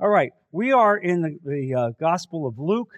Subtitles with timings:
[0.00, 2.90] All right, we are in the, the uh, Gospel of Luke,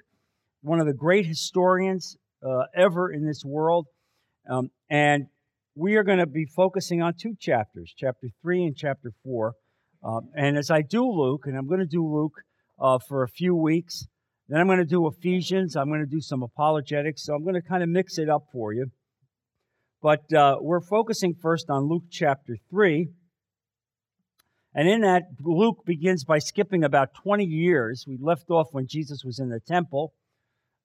[0.60, 3.87] one of the great historians uh, ever in this world.
[4.46, 5.25] Um, and
[5.75, 9.55] we are going to be focusing on two chapters, chapter 3 and chapter 4.
[10.05, 12.35] Um, and as I do Luke, and I'm going to do Luke
[12.78, 14.04] uh, for a few weeks,
[14.48, 17.54] then I'm going to do Ephesians, I'm going to do some apologetics, so I'm going
[17.54, 18.88] to kind of mix it up for you.
[20.02, 23.08] But uh, we're focusing first on Luke chapter 3.
[24.75, 28.05] And in that, Luke begins by skipping about 20 years.
[28.07, 30.12] We left off when Jesus was in the temple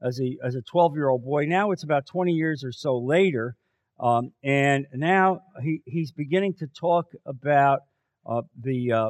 [0.02, 1.46] as a, as a 12 year old boy.
[1.46, 3.56] Now it's about 20 years or so later.
[4.00, 7.82] Um, and now he, he's beginning to talk about
[8.26, 9.10] uh, the uh,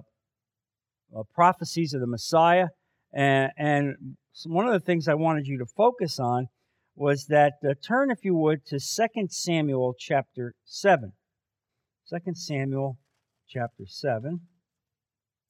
[1.18, 2.68] uh, prophecies of the Messiah.
[3.14, 3.96] And, and
[4.46, 6.48] one of the things I wanted you to focus on
[6.98, 11.14] was that uh, turn, if you would, to 2 Samuel chapter 7.
[12.10, 12.98] 2 Samuel
[13.48, 14.42] chapter 7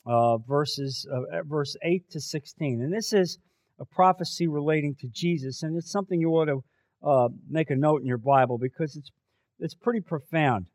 [0.05, 2.81] uh, verses uh, verse 8 to 16.
[2.81, 3.37] And this is
[3.79, 6.63] a prophecy relating to Jesus, and it's something you ought to
[7.03, 9.11] uh, make a note in your Bible because it's
[9.59, 10.65] it's pretty profound.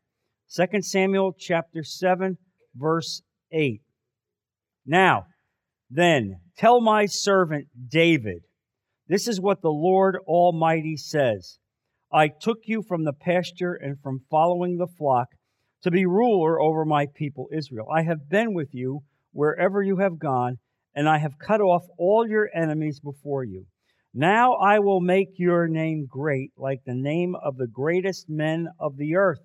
[0.55, 2.37] 2 Samuel chapter 7,
[2.75, 3.81] verse 8.
[4.85, 5.27] Now,
[5.89, 8.43] then, tell my servant David,
[9.07, 11.57] this is what the Lord Almighty says
[12.11, 15.27] I took you from the pasture and from following the flock
[15.83, 17.87] to be ruler over my people Israel.
[17.93, 20.57] I have been with you wherever you have gone,
[20.95, 23.65] and I have cut off all your enemies before you.
[24.13, 28.97] Now I will make your name great, like the name of the greatest men of
[28.97, 29.39] the earth.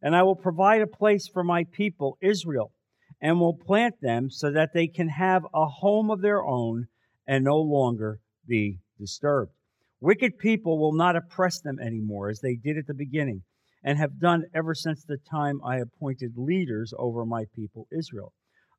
[0.00, 2.72] And I will provide a place for my people, Israel,
[3.20, 6.86] and will plant them so that they can have a home of their own
[7.26, 9.52] and no longer be disturbed.
[10.00, 13.42] Wicked people will not oppress them anymore as they did at the beginning
[13.82, 18.32] and have done ever since the time I appointed leaders over my people, Israel.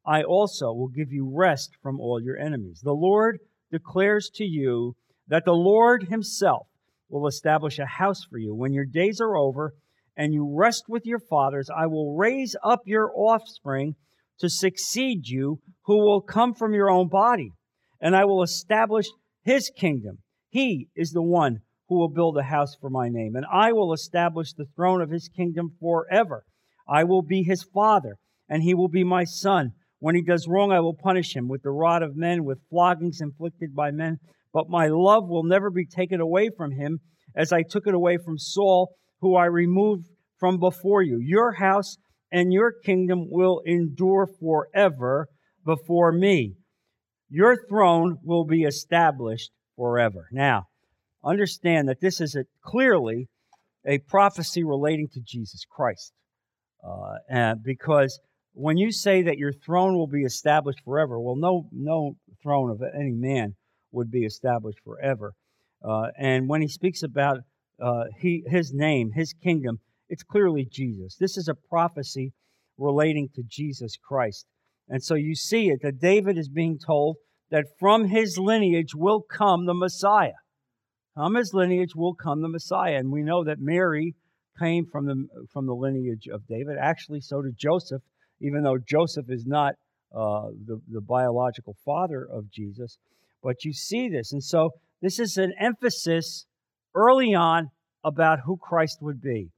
[0.06, 2.82] I also will give you rest from all your enemies.
[2.84, 3.40] The Lord
[3.72, 4.96] declares to you
[5.28, 6.68] that the Lord Himself
[7.10, 8.56] will establish a house for you.
[8.56, 9.74] When your days are over
[10.16, 13.96] and you rest with your fathers, I will raise up your offspring
[14.40, 17.52] to succeed you, who will come from your own body,
[18.02, 19.06] and I will establish
[19.44, 20.20] His kingdom.
[20.50, 23.92] He is the one who will build a house for my name, and I will
[23.92, 26.46] establish the throne of His kingdom forever.
[26.88, 28.16] I will be His father,
[28.48, 29.74] and He will be my son.
[30.00, 33.22] When he does wrong, I will punish him with the rod of men, with floggings
[33.22, 34.18] inflicted by men.
[34.54, 37.00] But my love will never be taken away from him,
[37.36, 40.08] as I took it away from Saul, who I removed
[40.40, 41.20] from before you.
[41.22, 41.98] Your house
[42.32, 45.28] and your kingdom will endure forever
[45.66, 46.54] before me.
[47.30, 50.28] Your throne will be established forever.
[50.32, 50.64] Now,
[51.24, 53.28] understand that this is a, clearly
[53.86, 56.14] a prophecy relating to Jesus Christ.
[56.82, 58.20] Uh, because
[58.54, 62.82] when you say that your throne will be established forever, well, no, no throne of
[62.82, 63.56] any man
[63.92, 65.34] would be established forever.
[65.84, 67.40] Uh, and when he speaks about
[67.82, 69.80] uh, he, his name, his kingdom,
[70.10, 71.16] it's clearly Jesus.
[71.20, 72.34] This is a prophecy
[72.78, 74.46] relating to Jesus Christ.
[74.88, 77.18] And so you see it that David is being told
[77.52, 80.34] that from his lineage will come the Messiah.
[81.14, 82.96] From his lineage will come the Messiah.
[82.96, 84.16] And we know that Mary
[84.60, 86.78] came from the, from the lineage of David.
[86.80, 88.02] Actually, so did Joseph
[88.42, 89.76] even though Joseph is not
[90.16, 92.98] uh, the, the biological father of Jesus.
[93.44, 94.32] But you see this.
[94.32, 96.46] And so this is an emphasis
[96.96, 97.70] early on
[98.04, 99.50] about who Christ would be.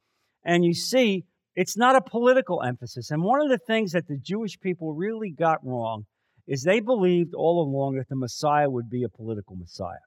[0.43, 1.23] And you see,
[1.55, 3.11] it's not a political emphasis.
[3.11, 6.05] And one of the things that the Jewish people really got wrong
[6.47, 10.03] is they believed all along that the Messiah would be a political Messiah.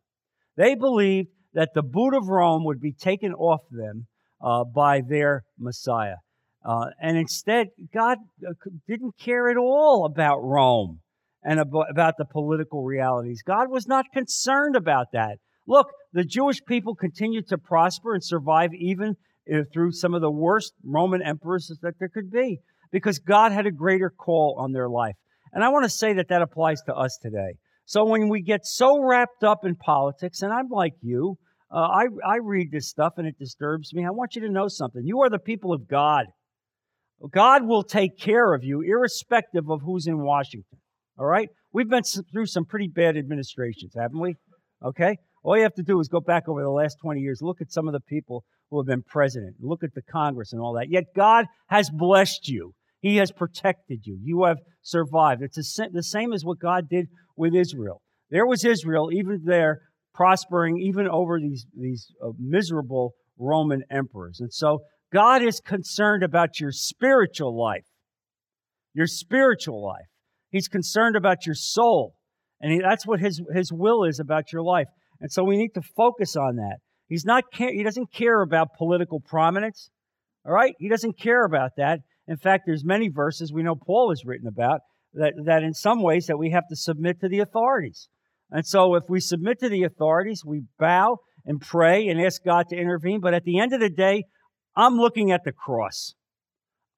[0.56, 4.06] They believed that the boot of Rome would be taken off them
[4.42, 6.16] uh, by their Messiah.
[6.64, 8.52] Uh, and instead, God uh,
[8.88, 11.00] didn't care at all about Rome
[11.42, 13.42] and about the political realities.
[13.46, 15.36] God was not concerned about that.
[15.66, 19.16] Look, the Jewish people continued to prosper and survive even
[19.52, 22.60] uh, through some of the worst Roman emperors that there could be
[22.90, 25.16] because God had a greater call on their life.
[25.52, 27.54] And I want to say that that applies to us today.
[27.84, 31.36] So when we get so wrapped up in politics, and I'm like you,
[31.70, 34.06] uh, I, I read this stuff and it disturbs me.
[34.06, 35.02] I want you to know something.
[35.04, 36.26] You are the people of God.
[37.32, 40.78] God will take care of you irrespective of who's in Washington.
[41.18, 41.48] All right?
[41.72, 44.34] We've been through some pretty bad administrations, haven't we?
[44.84, 45.16] Okay?
[45.42, 47.72] All you have to do is go back over the last 20 years, look at
[47.72, 50.90] some of the people who have been president, look at the Congress and all that.
[50.90, 52.72] Yet God has blessed you.
[53.00, 54.18] He has protected you.
[54.22, 55.42] You have survived.
[55.42, 58.00] It's the same as what God did with Israel.
[58.30, 59.80] There was Israel, even there,
[60.14, 64.40] prospering even over these, these uh, miserable Roman emperors.
[64.40, 64.80] And so
[65.14, 67.86] God is concerned about your spiritual life.
[68.94, 70.08] Your spiritual life.
[70.50, 72.14] He's concerned about your soul.
[72.60, 74.88] And he, that's what his, his will is about your life.
[75.20, 76.78] And so we need to focus on that.
[77.06, 79.90] He's not he doesn't care about political prominence.
[80.44, 80.74] All right?
[80.78, 82.00] He doesn't care about that.
[82.26, 84.80] In fact, there's many verses we know Paul has written about
[85.12, 88.08] that, that in some ways that we have to submit to the authorities.
[88.50, 92.68] And so if we submit to the authorities, we bow and pray and ask God
[92.70, 93.20] to intervene.
[93.20, 94.24] But at the end of the day,
[94.76, 96.14] I'm looking at the cross.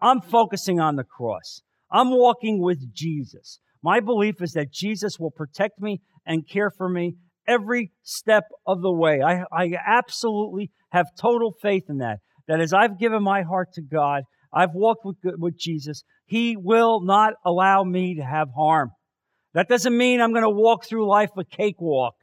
[0.00, 1.62] I'm focusing on the cross.
[1.90, 3.60] I'm walking with Jesus.
[3.82, 7.14] My belief is that Jesus will protect me and care for me
[7.46, 9.20] every step of the way.
[9.22, 12.18] I, I absolutely have total faith in that.
[12.48, 17.00] That as I've given my heart to God, I've walked with, with Jesus, He will
[17.00, 18.90] not allow me to have harm.
[19.54, 22.14] That doesn't mean I'm going to walk through life a cakewalk,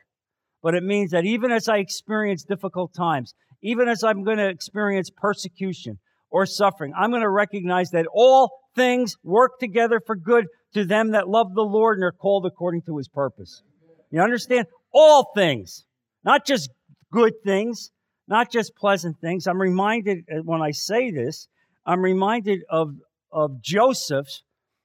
[0.61, 3.33] but it means that even as I experience difficult times,
[3.63, 5.98] even as I'm going to experience persecution
[6.30, 11.12] or suffering, I'm going to recognize that all things work together for good to them
[11.12, 13.63] that love the Lord and are called according to his purpose.
[14.12, 14.68] You understand?
[14.94, 15.86] All things,
[16.24, 16.69] not just
[17.12, 17.92] good things,
[18.27, 19.48] not just pleasant things.
[19.48, 21.48] I'm reminded uh, when I say this,
[21.86, 22.95] I'm reminded of,
[23.31, 24.44] of Joseph's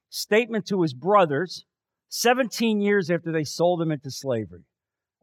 [0.09, 1.65] statement to his brothers
[2.09, 4.63] 17 years after they sold him into slavery.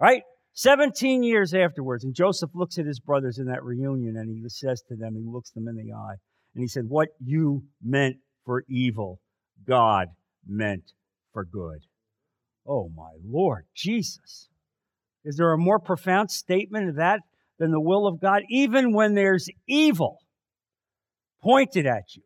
[0.01, 0.23] Right?
[0.57, 2.03] 17 years afterwards.
[2.05, 5.23] And Joseph looks at his brothers in that reunion and he says to them, he
[5.23, 6.15] looks them in the eye,
[6.55, 9.21] and he said, What you meant for evil,
[9.67, 10.09] God
[10.47, 10.93] meant
[11.33, 11.81] for good.
[12.67, 14.49] Oh my Lord Jesus.
[15.25, 17.21] Is there a more profound statement of that
[17.59, 18.43] than the will of God?
[18.49, 20.19] Even when there's evil
[21.43, 22.23] pointed at you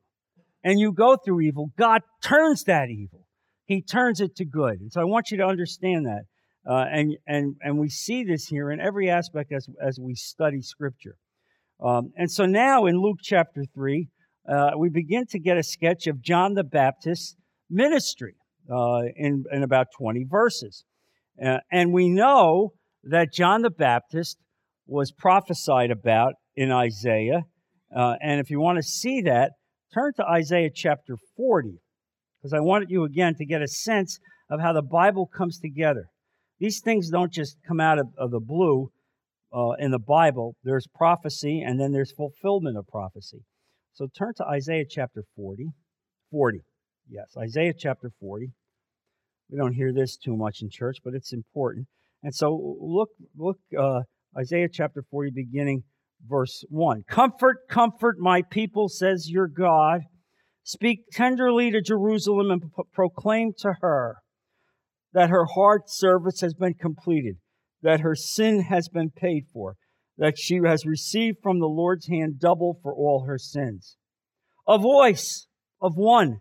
[0.63, 3.27] and you go through evil, God turns that evil.
[3.65, 4.81] He turns it to good.
[4.81, 6.25] And so I want you to understand that.
[6.71, 10.63] Uh, and, and, and we see this here in every aspect as, as we study
[10.63, 11.17] Scripture.
[11.85, 14.07] Um, and so now in Luke chapter 3,
[14.49, 17.35] uh, we begin to get a sketch of John the Baptist's
[17.69, 18.37] ministry
[18.73, 20.85] uh, in, in about 20 verses.
[21.45, 24.37] Uh, and we know that John the Baptist
[24.87, 27.43] was prophesied about in Isaiah.
[27.95, 29.53] Uh, and if you want to see that,
[29.93, 31.81] turn to Isaiah chapter 40,
[32.41, 36.05] because I wanted you again to get a sense of how the Bible comes together.
[36.61, 38.91] These things don't just come out of, of the blue
[39.53, 40.57] uh, in the Bible.
[40.63, 43.41] There's prophecy, and then there's fulfillment of prophecy.
[43.95, 45.71] So turn to Isaiah chapter 40.
[46.31, 46.61] 40.
[47.09, 48.53] Yes, Isaiah chapter 40.
[49.51, 51.87] We don't hear this too much in church, but it's important.
[52.23, 54.03] And so look, look, uh,
[54.39, 55.83] Isaiah chapter 40, beginning
[56.29, 57.05] verse 1.
[57.09, 60.03] Comfort, comfort my people, says your God.
[60.63, 64.19] Speak tenderly to Jerusalem and p- proclaim to her
[65.13, 67.37] that her hard service has been completed,
[67.83, 69.77] that her sin has been paid for,
[70.19, 73.97] that she has received from the Lord's hand double for all her sins.
[74.69, 75.47] A voice
[75.81, 76.41] of one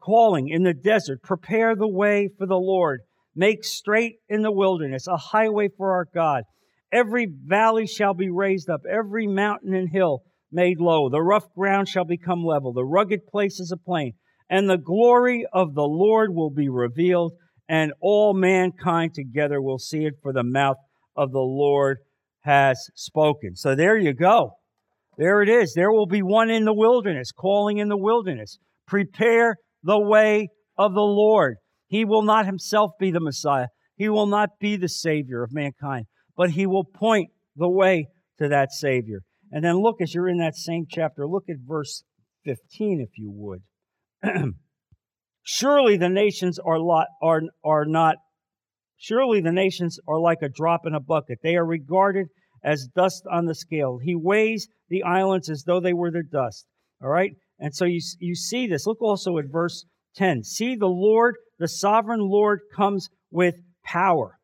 [0.00, 3.00] calling in the desert, prepare the way for the Lord,
[3.34, 6.44] make straight in the wilderness a highway for our God.
[6.92, 11.10] Every valley shall be raised up, every mountain and hill made low.
[11.10, 14.12] The rough ground shall become level, the rugged places a plain,
[14.48, 17.32] and the glory of the Lord will be revealed,
[17.68, 20.76] and all mankind together will see it, for the mouth
[21.16, 21.98] of the Lord
[22.40, 23.56] has spoken.
[23.56, 24.52] So there you go.
[25.18, 25.74] There it is.
[25.74, 28.58] There will be one in the wilderness, calling in the wilderness.
[28.86, 31.56] Prepare the way of the Lord.
[31.88, 33.66] He will not himself be the Messiah.
[33.96, 36.06] He will not be the Savior of mankind,
[36.36, 38.06] but he will point the way
[38.38, 39.20] to that Savior.
[39.50, 42.04] And then look, as you're in that same chapter, look at verse
[42.44, 43.62] 15, if you would.
[45.48, 48.16] surely the nations are, lot, are, are not,
[48.98, 51.38] surely the nations are like a drop in a bucket.
[51.42, 52.26] They are regarded
[52.62, 53.98] as dust on the scale.
[54.02, 56.66] He weighs the islands as though they were the dust.
[57.02, 57.30] All right?
[57.58, 58.86] And so you, you see this.
[58.86, 59.86] Look also at verse
[60.16, 60.44] 10.
[60.44, 64.34] See, the Lord, the sovereign Lord, comes with power,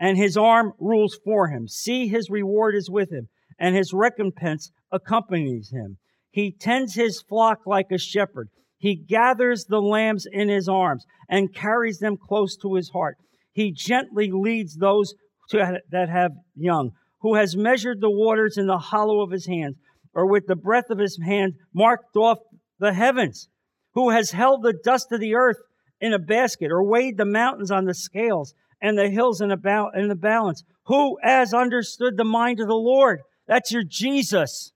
[0.00, 1.68] and his arm rules for him.
[1.68, 3.28] See, his reward is with him,
[3.58, 5.98] and his recompense accompanies him.
[6.30, 8.48] He tends his flock like a shepherd.
[8.84, 13.16] He gathers the lambs in his arms and carries them close to his heart.
[13.50, 15.14] He gently leads those
[15.48, 16.90] to, that have young,
[17.22, 19.76] who has measured the waters in the hollow of his hands
[20.12, 22.40] or with the breath of his hand marked off
[22.78, 23.48] the heavens,
[23.94, 25.56] who has held the dust of the earth
[25.98, 29.56] in a basket, or weighed the mountains on the scales and the hills in, a
[29.56, 33.20] ba- in the balance, who has understood the mind of the Lord.
[33.48, 34.72] That's your Jesus.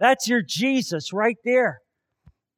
[0.00, 1.80] That's your Jesus right there.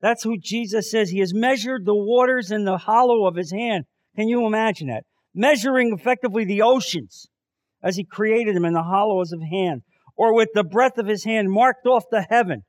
[0.01, 1.11] That's who Jesus says.
[1.11, 3.85] He has measured the waters in the hollow of his hand.
[4.17, 5.05] Can you imagine that?
[5.35, 7.27] Measuring effectively the oceans
[7.83, 9.83] as he created them in the hollows of hand
[10.17, 12.63] or with the breath of his hand marked off the heaven,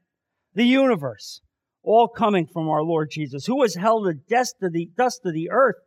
[0.53, 1.41] the universe.
[1.83, 5.33] all coming from our Lord Jesus, who has held the dust of the, dust of
[5.33, 5.77] the earth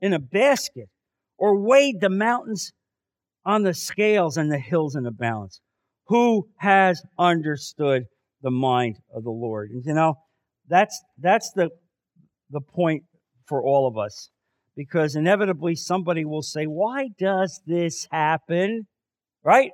[0.00, 0.88] in a basket,
[1.38, 2.72] or weighed the mountains
[3.44, 5.60] on the scales and the hills in a balance?
[6.08, 8.04] Who has understood
[8.42, 9.70] the mind of the Lord?
[9.70, 10.14] And you know,
[10.68, 11.70] that's that's the
[12.50, 13.04] the point
[13.46, 14.30] for all of us.
[14.76, 18.86] Because inevitably somebody will say, Why does this happen?
[19.42, 19.70] Right?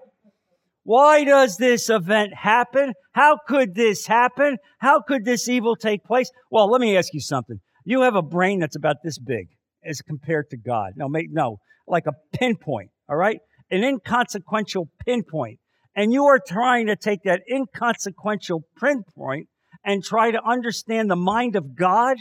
[0.85, 2.95] Why does this event happen?
[3.13, 4.59] How could this happen?
[4.79, 6.31] How could this evil take place?
[6.51, 7.61] Well, let me ask you something.
[7.85, 9.49] You have a brain that's about this big
[9.85, 10.93] as compared to God.
[10.97, 13.39] No, make, no, like a pinpoint, all right?
[13.71, 15.59] An inconsequential pinpoint.
[15.95, 19.49] And you are trying to take that inconsequential pinpoint
[19.85, 22.17] and try to understand the mind of God.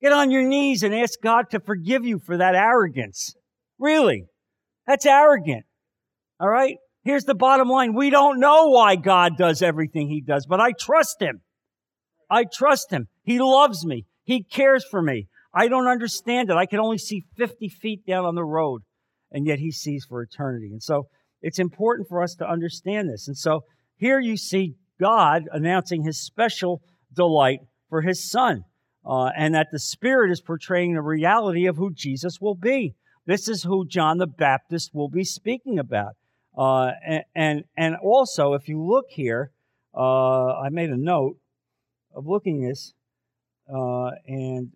[0.00, 3.34] Get on your knees and ask God to forgive you for that arrogance.
[3.78, 4.24] Really.
[4.86, 5.64] That's arrogant.
[6.40, 6.76] All right?
[7.02, 7.94] Here's the bottom line.
[7.94, 11.40] We don't know why God does everything he does, but I trust him.
[12.30, 13.08] I trust him.
[13.22, 14.04] He loves me.
[14.24, 15.28] He cares for me.
[15.54, 16.56] I don't understand it.
[16.56, 18.82] I can only see 50 feet down on the road,
[19.32, 20.68] and yet he sees for eternity.
[20.70, 21.04] And so
[21.40, 23.26] it's important for us to understand this.
[23.26, 23.62] And so
[23.96, 28.64] here you see God announcing his special delight for his son,
[29.04, 32.94] uh, and that the Spirit is portraying the reality of who Jesus will be.
[33.26, 36.14] This is who John the Baptist will be speaking about.
[36.56, 39.52] Uh, and, and, and also, if you look here,
[39.94, 41.36] uh, I made a note
[42.14, 42.94] of looking this,
[43.72, 44.70] uh, and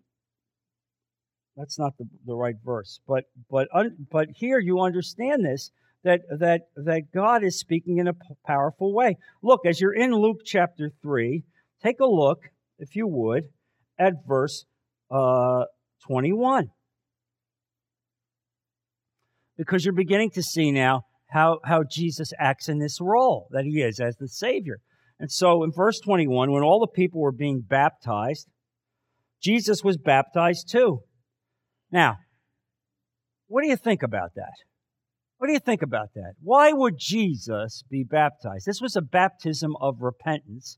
[1.57, 2.99] that's not the, the right verse.
[3.07, 5.71] But but un, but here you understand this
[6.03, 8.13] that that that God is speaking in a
[8.45, 9.17] powerful way.
[9.41, 11.43] Look, as you're in Luke chapter three,
[11.81, 12.39] take a look,
[12.79, 13.45] if you would,
[13.97, 14.65] at verse
[15.11, 15.65] uh,
[16.07, 16.69] 21,
[19.57, 23.81] because you're beginning to see now how, how Jesus acts in this role that he
[23.81, 24.79] is as the Savior.
[25.19, 28.47] And so in verse 21, when all the people were being baptized,
[29.41, 31.01] Jesus was baptized too.
[31.91, 32.17] Now,
[33.47, 34.53] what do you think about that?
[35.43, 36.35] What do you think about that?
[36.41, 38.65] Why would Jesus be baptized?
[38.65, 40.77] This was a baptism of repentance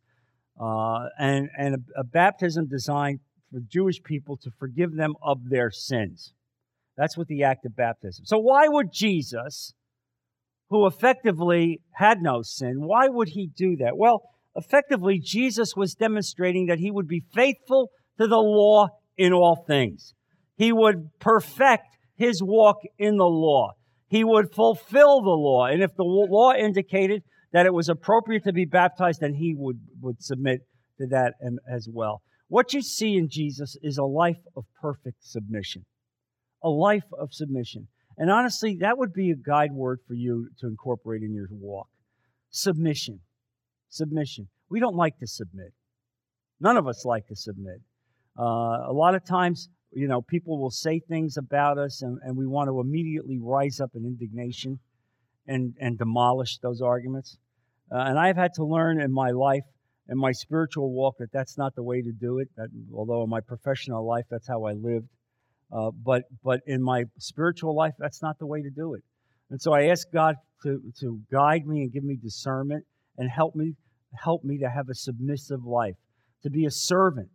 [0.59, 3.19] uh, and, and a, a baptism designed
[3.51, 6.33] for Jewish people to forgive them of their sins.
[6.97, 8.25] That's what the act of baptism.
[8.25, 9.75] So, why would Jesus
[10.71, 13.95] who effectively had no sin, why would he do that?
[13.95, 14.23] Well,
[14.55, 20.15] effectively, Jesus was demonstrating that he would be faithful to the law in all things.
[20.55, 23.73] He would perfect his walk in the law.
[24.07, 25.65] He would fulfill the law.
[25.65, 29.79] And if the law indicated that it was appropriate to be baptized, then he would,
[30.01, 30.61] would submit
[30.99, 31.33] to that
[31.71, 32.21] as well.
[32.47, 35.85] What you see in Jesus is a life of perfect submission.
[36.63, 37.87] A life of submission.
[38.17, 41.87] And honestly, that would be a guide word for you to incorporate in your walk.
[42.49, 43.19] Submission.
[43.89, 44.47] Submission.
[44.69, 45.73] We don't like to submit.
[46.59, 47.81] None of us like to submit.
[48.39, 52.35] Uh, a lot of times, you know, people will say things about us, and, and
[52.35, 54.77] we want to immediately rise up in indignation
[55.47, 57.37] and, and demolish those arguments.
[57.91, 59.63] Uh, and I've had to learn in my life,
[60.09, 62.49] in my spiritual walk, that that's not the way to do it.
[62.57, 65.07] That, although in my professional life, that's how I lived.
[65.71, 69.03] Uh, but but in my spiritual life, that's not the way to do it.
[69.49, 72.85] And so I ask God to, to guide me and give me discernment
[73.17, 73.75] and help me
[74.13, 75.95] help me to have a submissive life,
[76.43, 77.29] to be a servant,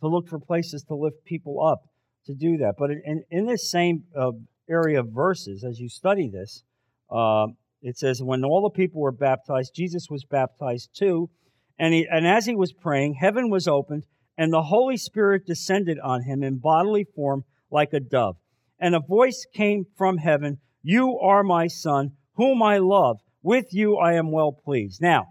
[0.00, 1.82] to look for places to lift people up,
[2.26, 2.74] to do that.
[2.78, 4.32] But in, in this same uh,
[4.68, 6.62] area of verses, as you study this,
[7.10, 7.46] uh,
[7.82, 11.30] it says, When all the people were baptized, Jesus was baptized too.
[11.78, 14.04] And, he, and as he was praying, heaven was opened,
[14.38, 18.36] and the Holy Spirit descended on him in bodily form like a dove.
[18.78, 23.18] And a voice came from heaven You are my son, whom I love.
[23.42, 25.02] With you I am well pleased.
[25.02, 25.26] Now,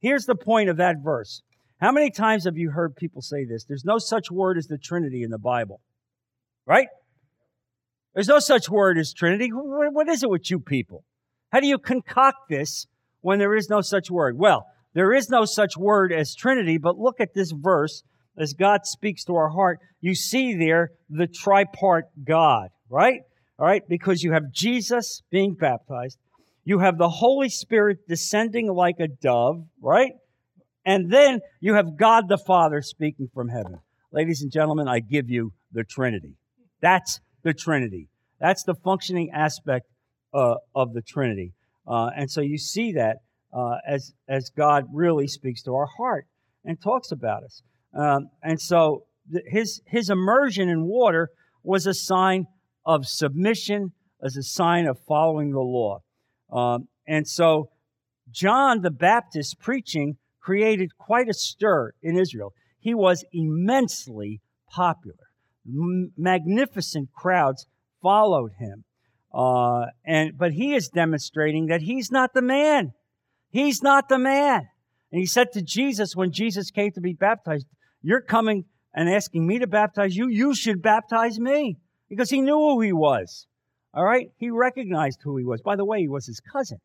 [0.00, 1.42] here's the point of that verse.
[1.80, 3.64] How many times have you heard people say this?
[3.64, 5.80] There's no such word as the Trinity in the Bible,
[6.66, 6.88] right?
[8.14, 9.48] There's no such word as Trinity.
[9.52, 11.04] What is it with you people?
[11.50, 12.86] How do you concoct this
[13.20, 14.38] when there is no such word?
[14.38, 18.02] Well, there is no such word as Trinity, but look at this verse
[18.36, 23.20] as God speaks to our heart, you see there the tripart God, right?
[23.58, 26.18] All right, because you have Jesus being baptized,
[26.64, 30.12] you have the Holy Spirit descending like a dove, right?
[30.84, 33.78] And then you have God the Father speaking from heaven.
[34.12, 36.34] Ladies and gentlemen, I give you the Trinity.
[36.82, 38.08] That's the Trinity.
[38.40, 39.86] That's the functioning aspect
[40.34, 41.54] uh, of the Trinity.
[41.86, 43.18] Uh, and so you see that
[43.52, 46.26] uh, as, as God really speaks to our heart
[46.64, 47.62] and talks about us.
[47.96, 51.30] Um, and so th- his, his immersion in water
[51.62, 52.46] was a sign
[52.84, 56.00] of submission, as a sign of following the law.
[56.50, 57.70] Um, and so
[58.30, 62.52] John the Baptist preaching created quite a stir in Israel.
[62.80, 65.31] he was immensely popular.
[65.64, 67.66] Magnificent crowds
[68.02, 68.84] followed him.
[69.32, 72.92] Uh, and but he is demonstrating that he's not the man.
[73.50, 74.68] He's not the man.
[75.10, 77.66] And he said to Jesus when Jesus came to be baptized,
[78.02, 78.64] "You're coming
[78.94, 80.28] and asking me to baptize you.
[80.28, 81.78] You should baptize me."
[82.08, 83.46] Because he knew who he was.
[83.94, 84.30] All right?
[84.36, 85.62] He recognized who he was.
[85.62, 86.78] By the way, he was his cousin.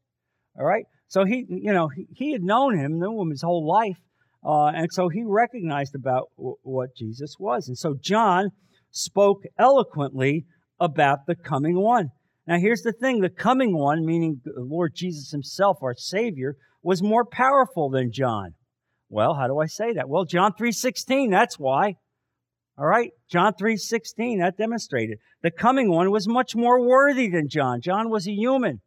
[0.57, 0.86] All right?
[1.10, 3.98] So he, you know, he, he had known him, knew him his whole life.
[4.43, 7.67] Uh, and so he recognized about w- what Jesus was.
[7.67, 8.51] And so John
[8.91, 10.46] spoke eloquently
[10.79, 12.10] about the coming one.
[12.46, 17.25] Now, here's the thing the coming one, meaning Lord Jesus himself, our Savior, was more
[17.25, 18.51] powerful than John.
[19.10, 20.10] Well, how do I say that?
[20.10, 21.96] Well, John 3:16, that's why.
[22.77, 23.12] All right?
[23.29, 25.17] John 3:16, that demonstrated.
[25.41, 27.82] The coming one was much more worthy than John.
[27.82, 28.82] John was a human.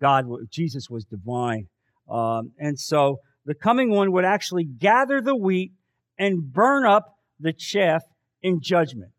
[0.00, 1.68] God, Jesus was divine.
[2.08, 5.72] Um, and so the coming one would actually gather the wheat
[6.18, 8.02] and burn up the chaff
[8.42, 9.12] in judgment.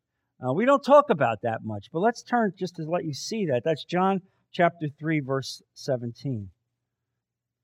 [0.43, 3.45] Uh, we don't talk about that much, but let's turn just to let you see
[3.45, 3.61] that.
[3.63, 4.21] That's John
[4.51, 6.49] chapter 3, verse 17.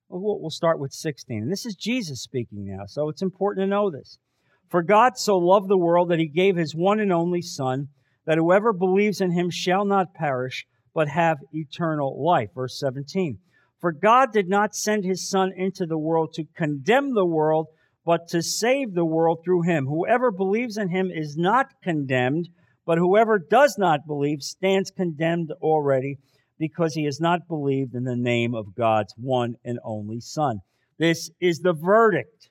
[0.10, 1.42] We'll, we'll start with 16.
[1.42, 4.20] And this is Jesus speaking now, so it's important to know this.
[4.70, 7.88] For God so loved the world that he gave his one and only Son,
[8.26, 12.50] that whoever believes in him shall not perish, but have eternal life.
[12.54, 13.40] Verse 17.
[13.80, 17.68] For God did not send his Son into the world to condemn the world,
[18.06, 19.88] but to save the world through him.
[19.88, 22.50] Whoever believes in him is not condemned,
[22.88, 26.18] but whoever does not believe stands condemned already
[26.58, 30.62] because he has not believed in the name of God's one and only Son.
[30.98, 32.50] This is the verdict.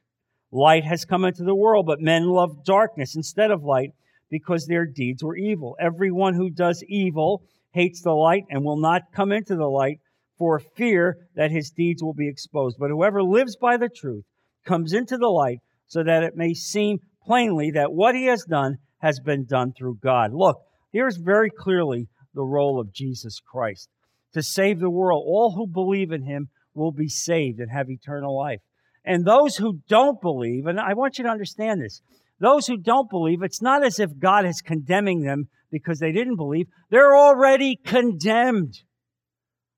[0.53, 3.91] Light has come into the world, but men love darkness instead of light
[4.31, 5.75] because their deeds were evil.
[5.81, 10.01] Everyone who does evil hates the light and will not come into the light
[10.39, 12.77] for fear that his deeds will be exposed.
[12.79, 14.25] But whoever lives by the truth
[14.67, 18.77] comes into the light so that it may seem plainly that what he has done
[18.99, 20.33] has been done through God.
[20.33, 20.59] Look,
[20.93, 23.89] here's very clearly the role of Jesus Christ
[24.33, 25.25] to save the world.
[25.27, 28.61] All who believe in him will be saved and have eternal life.
[29.05, 32.03] And those who don't believe, and I want you to understand this,
[32.41, 36.37] those who don't believe, it's not as if God is condemning them because they didn't
[36.37, 36.67] believe.
[36.91, 38.83] They're already condemned.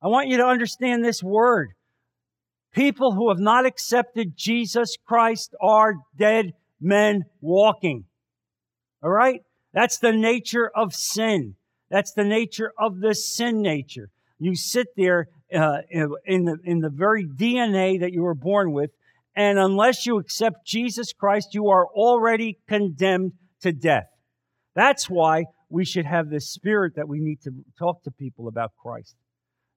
[0.02, 1.70] I want you to understand this word.
[2.72, 8.04] People who have not accepted Jesus Christ are dead men walking.
[9.02, 9.42] All right?
[9.72, 11.54] That's the nature of sin.
[11.90, 14.11] That's the nature of the sin nature.
[14.38, 18.90] You sit there uh, in, the, in the very DNA that you were born with,
[19.34, 23.32] and unless you accept Jesus Christ, you are already condemned
[23.62, 24.08] to death.
[24.74, 28.72] That's why we should have this spirit that we need to talk to people about
[28.80, 29.14] Christ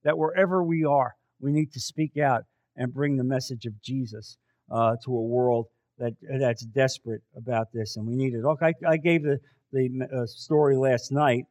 [0.04, 2.44] that wherever we are, we need to speak out
[2.76, 4.38] and bring the message of Jesus
[4.72, 5.68] uh, to a world
[6.02, 8.42] that that's desperate about this, and we need it.
[8.42, 9.40] Look, I, I gave the
[9.72, 11.46] the uh, story last night,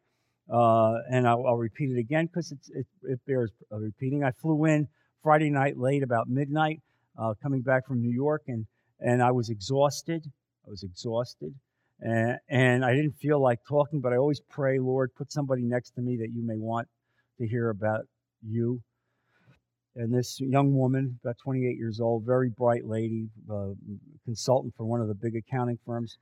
[0.53, 4.25] uh, and I'll, I'll, repeat it again because it, it bears repeating.
[4.25, 4.89] I flew in
[5.23, 6.81] Friday night late, about midnight,
[7.19, 8.67] uh, coming back from New York, and
[9.01, 10.31] and I was exhausted.
[10.67, 11.55] I was exhausted.
[12.01, 15.91] And, and I didn't feel like talking, but I always pray, Lord, put somebody next
[15.97, 16.89] to me that you may want
[17.39, 18.07] to hear about
[18.43, 18.81] you.
[19.96, 23.70] And this young woman, about 28 years old, very bright lady, uh,
[24.24, 26.16] consultant for one of the big accounting firms,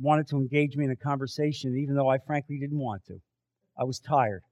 [0.00, 3.20] wanted to engage me in a conversation, even though I frankly didn't want to.
[3.78, 4.42] I was tired.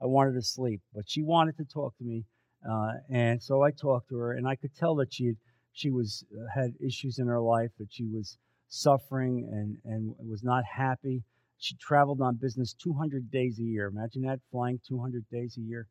[0.00, 2.24] I wanted to sleep, but she wanted to talk to me,
[2.68, 5.36] uh, and so I talked to her, and I could tell that she had,
[5.72, 10.42] she was uh, had issues in her life, that she was suffering and and was
[10.42, 11.22] not happy.
[11.58, 13.86] She traveled on business 200 days a year.
[13.86, 15.86] Imagine that, flying 200 days a year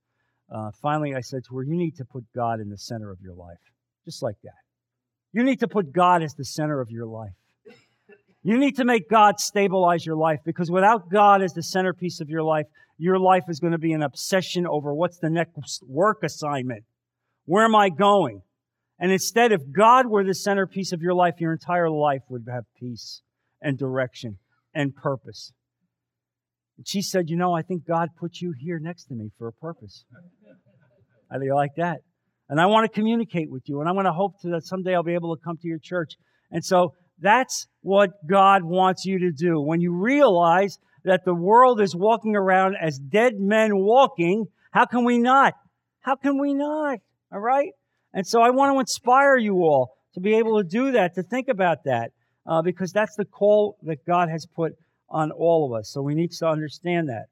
[0.53, 3.19] uh, finally I said to her, You need to put God in the center of
[3.21, 3.57] your life.
[4.05, 4.53] Just like that.
[5.33, 7.33] You need to put God as the center of your life.
[8.43, 12.29] You need to make God stabilize your life because without God as the centerpiece of
[12.29, 16.19] your life, your life is going to be an obsession over what's the next work
[16.23, 16.83] assignment.
[17.45, 18.43] Where am I going?
[18.99, 22.65] And instead, if God were the centerpiece of your life, your entire life would have
[22.79, 23.21] peace
[23.61, 24.37] and direction
[24.73, 25.51] and purpose.
[26.77, 29.47] And she said, You know, I think God put you here next to me for
[29.47, 30.05] a purpose.
[31.31, 31.99] How do you like that?
[32.49, 34.93] And I want to communicate with you, and I want to hope to, that someday
[34.93, 36.13] I'll be able to come to your church.
[36.51, 39.59] And so that's what God wants you to do.
[39.59, 45.05] When you realize that the world is walking around as dead men walking, how can
[45.05, 45.53] we not?
[46.01, 46.99] How can we not?
[47.31, 47.71] All right?
[48.13, 51.23] And so I want to inspire you all to be able to do that, to
[51.23, 52.11] think about that,
[52.45, 54.73] uh, because that's the call that God has put
[55.09, 55.91] on all of us.
[55.91, 57.25] So we need to understand that.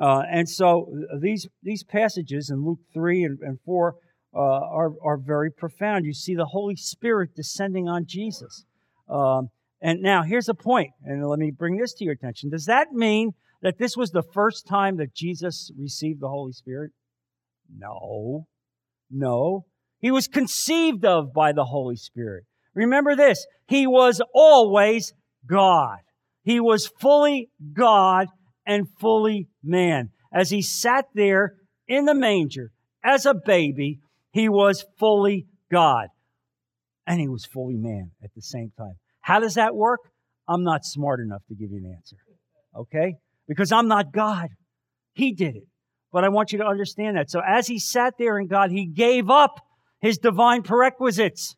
[0.00, 0.86] Uh, and so
[1.20, 3.96] these these passages in Luke three and, and four
[4.32, 6.04] uh, are are very profound.
[6.04, 8.64] You see the Holy Spirit descending on Jesus,
[9.08, 9.48] um,
[9.80, 12.50] And now here's a point, and let me bring this to your attention.
[12.50, 16.90] Does that mean that this was the first time that Jesus received the Holy Spirit?
[17.76, 18.46] No.
[19.10, 19.66] No.
[20.00, 22.44] He was conceived of by the Holy Spirit.
[22.74, 25.12] Remember this He was always
[25.46, 25.98] God.
[26.42, 28.28] He was fully God
[28.66, 30.10] and fully man.
[30.32, 31.54] As he sat there
[31.86, 32.70] in the manger
[33.02, 36.08] as a baby, he was fully God
[37.06, 38.94] and he was fully man at the same time.
[39.20, 40.00] How does that work?
[40.46, 42.16] I'm not smart enough to give you an answer.
[42.76, 43.14] Okay?
[43.48, 44.48] Because I'm not God.
[45.12, 45.64] He did it.
[46.12, 47.30] But I want you to understand that.
[47.30, 49.60] So as he sat there in God, he gave up
[50.00, 51.56] his divine prerequisites.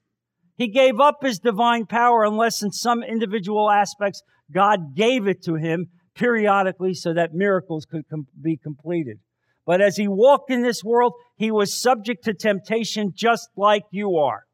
[0.57, 5.55] He gave up his divine power unless in some individual aspects God gave it to
[5.55, 9.19] him periodically so that miracles could com- be completed.
[9.67, 14.17] But as he walked in this world, he was subject to temptation just like you
[14.17, 14.45] are.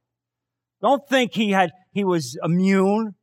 [0.82, 3.14] Don't think he had he was immune.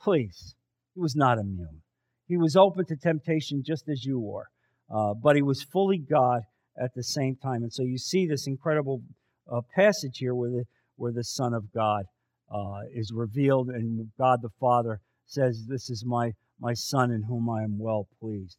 [0.00, 0.54] Please.
[0.94, 1.82] He was not immune.
[2.26, 4.46] He was open to temptation just as you were.
[4.90, 6.42] Uh, but he was fully God
[6.80, 7.62] at the same time.
[7.62, 9.02] And so you see this incredible
[9.50, 10.64] uh, passage here where the,
[10.96, 12.04] where the Son of God
[12.50, 17.48] uh, is revealed and God the Father says, This is my, my Son in whom
[17.48, 18.58] I am well pleased.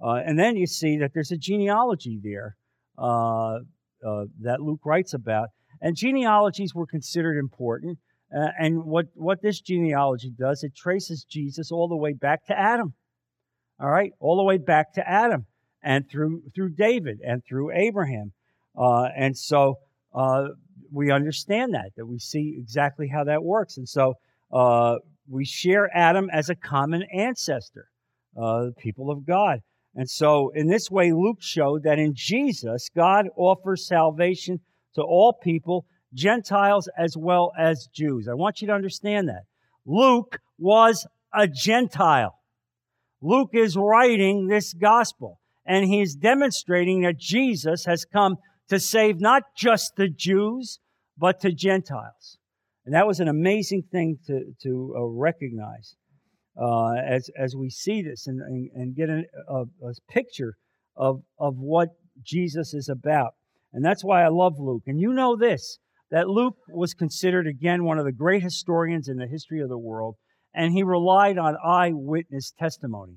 [0.00, 2.56] Uh, and then you see that there's a genealogy there
[2.98, 3.58] uh,
[4.04, 5.48] uh, that Luke writes about.
[5.80, 7.98] And genealogies were considered important.
[8.30, 12.94] and what, what this genealogy does, it traces Jesus all the way back to Adam.
[13.80, 15.46] All right, all the way back to Adam
[15.82, 18.32] and through through David and through Abraham.
[18.76, 19.78] Uh, and so
[20.14, 20.48] uh,
[20.92, 23.76] we understand that, that we see exactly how that works.
[23.76, 24.14] And so
[24.52, 24.96] uh,
[25.32, 27.86] we share Adam as a common ancestor,
[28.36, 29.60] uh, the people of God.
[29.94, 34.60] And so in this way, Luke showed that in Jesus, God offers salvation
[34.94, 38.28] to all people, Gentiles as well as Jews.
[38.30, 39.44] I want you to understand that.
[39.86, 42.38] Luke was a Gentile.
[43.22, 48.36] Luke is writing this gospel and he's demonstrating that Jesus has come
[48.68, 50.78] to save not just the Jews,
[51.16, 52.38] but to Gentiles.
[52.84, 55.94] And that was an amazing thing to, to uh, recognize
[56.60, 60.56] uh, as, as we see this and, and, and get a, a, a picture
[60.96, 61.88] of, of what
[62.22, 63.34] Jesus is about.
[63.72, 64.82] And that's why I love Luke.
[64.86, 65.78] And you know this
[66.10, 69.78] that Luke was considered, again, one of the great historians in the history of the
[69.78, 70.16] world,
[70.52, 73.16] and he relied on eyewitness testimony.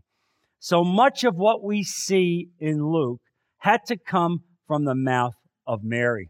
[0.60, 3.20] So much of what we see in Luke
[3.58, 5.36] had to come from the mouth
[5.68, 6.30] of Mary.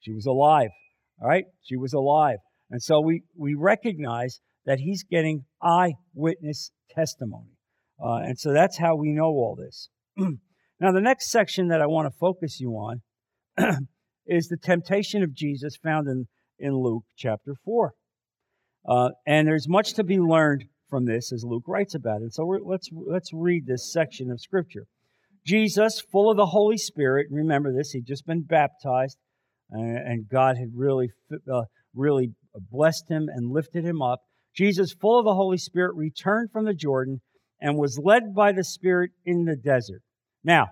[0.00, 0.68] She was alive,
[1.20, 1.44] all right?
[1.62, 2.38] She was alive.
[2.70, 7.56] And so we, we recognize that he's getting eyewitness testimony.
[8.02, 9.88] Uh, and so that's how we know all this.
[10.16, 13.02] now, the next section that I want to focus you on
[14.26, 16.26] is the temptation of Jesus found in,
[16.58, 17.92] in Luke chapter 4.
[18.88, 22.32] Uh, and there's much to be learned from this as Luke writes about it.
[22.32, 24.86] So let's, let's read this section of Scripture.
[25.46, 29.16] Jesus, full of the Holy Spirit, remember this, he'd just been baptized,
[29.70, 31.10] and God had really,
[31.52, 31.62] uh,
[31.94, 32.30] really
[32.70, 34.20] blessed him and lifted him up.
[34.54, 37.20] Jesus, full of the Holy Spirit, returned from the Jordan
[37.60, 40.02] and was led by the Spirit in the desert.
[40.42, 40.68] Now,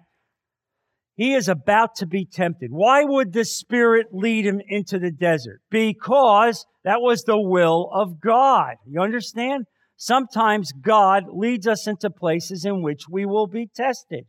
[1.14, 2.70] he is about to be tempted.
[2.70, 5.60] Why would the Spirit lead him into the desert?
[5.70, 8.76] Because that was the will of God.
[8.86, 9.64] You understand?
[9.96, 14.26] Sometimes God leads us into places in which we will be tested.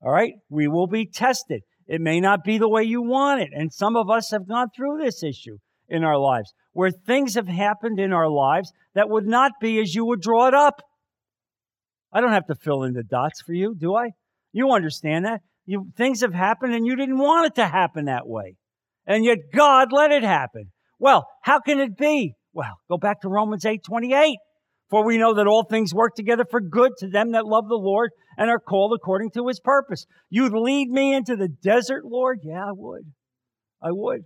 [0.00, 0.34] All right?
[0.48, 1.62] We will be tested.
[1.86, 3.50] It may not be the way you want it.
[3.52, 7.48] And some of us have gone through this issue in our lives where things have
[7.48, 10.82] happened in our lives that would not be as you would draw it up.
[12.12, 14.10] I don't have to fill in the dots for you, do I?
[14.52, 15.40] You understand that.
[15.64, 18.56] You, things have happened and you didn't want it to happen that way.
[19.06, 20.72] And yet God let it happen.
[20.98, 22.34] Well, how can it be?
[22.52, 24.38] Well, go back to Romans 8 28.
[24.88, 27.74] For we know that all things work together for good to them that love the
[27.74, 30.06] Lord and are called according to his purpose.
[30.30, 32.40] You'd lead me into the desert, Lord?
[32.42, 33.12] Yeah, I would.
[33.82, 34.22] I would.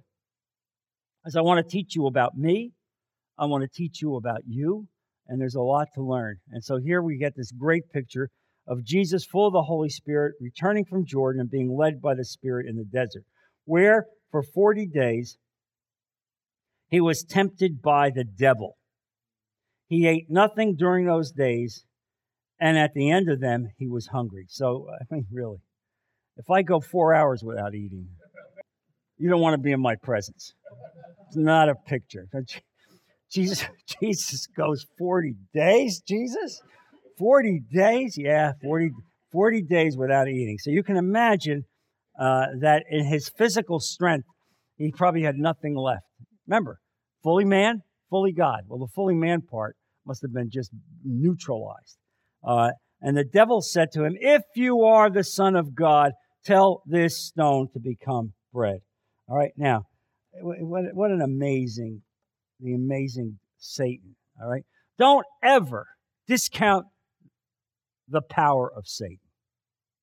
[1.26, 2.72] As I want to teach you about me,
[3.38, 4.86] I want to teach you about you,
[5.26, 6.36] and there's a lot to learn.
[6.50, 8.28] And so here we get this great picture
[8.66, 12.24] of Jesus full of the Holy Spirit, returning from Jordan and being led by the
[12.24, 13.24] Spirit in the desert,
[13.64, 15.38] where for 40 days
[16.88, 18.76] he was tempted by the devil.
[19.90, 21.84] He ate nothing during those days,
[22.60, 24.46] and at the end of them, he was hungry.
[24.48, 25.58] So, I mean, really,
[26.36, 28.06] if I go four hours without eating,
[29.18, 30.54] you don't want to be in my presence.
[31.26, 32.26] It's not a picture.
[33.32, 33.64] Jesus,
[34.00, 36.62] Jesus goes 40 days, Jesus?
[37.18, 38.16] 40 days?
[38.16, 38.92] Yeah, 40,
[39.32, 40.58] 40 days without eating.
[40.58, 41.64] So you can imagine
[42.16, 44.28] uh, that in his physical strength,
[44.76, 46.04] he probably had nothing left.
[46.46, 46.78] Remember,
[47.24, 48.60] fully man, fully God.
[48.68, 49.76] Well, the fully man part
[50.10, 50.72] must have been just
[51.04, 51.96] neutralized.
[52.44, 52.70] Uh,
[53.00, 56.10] and the devil said to him, If you are the Son of God,
[56.44, 58.80] tell this stone to become bread.
[59.28, 59.84] All right, now,
[60.32, 62.02] what, what an amazing,
[62.58, 64.16] the amazing Satan.
[64.42, 64.64] All right,
[64.98, 65.86] don't ever
[66.26, 66.86] discount
[68.08, 69.18] the power of Satan.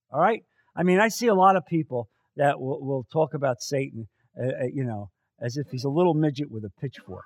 [0.10, 0.40] All right,
[0.74, 4.08] I mean, I see a lot of people that will, will talk about Satan,
[4.42, 5.10] uh, uh you know,
[5.42, 7.26] as if he's a little midget with a pitchfork.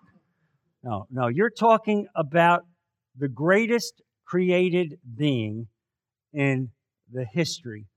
[0.84, 2.64] No, no, you're talking about
[3.18, 5.68] the greatest created being
[6.34, 6.70] in
[7.12, 7.88] the history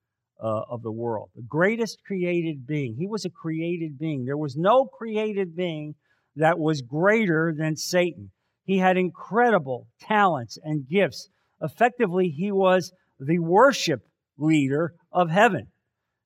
[0.43, 1.31] uh, of the world.
[1.37, 2.97] The greatest created being.
[2.99, 4.25] He was a created being.
[4.25, 5.95] There was no created being
[6.37, 8.33] that was greater than Satan.
[8.65, 11.29] He had incredible talents and gifts.
[11.61, 14.01] Effectively, he was the worship
[14.37, 15.69] leader of heaven.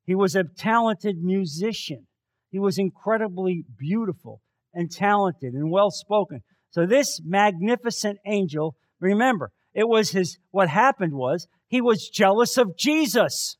[0.05, 2.07] He was a talented musician.
[2.51, 4.40] He was incredibly beautiful
[4.72, 6.40] and talented and well spoken.
[6.70, 12.76] So, this magnificent angel, remember, it was his, what happened was he was jealous of
[12.76, 13.57] Jesus.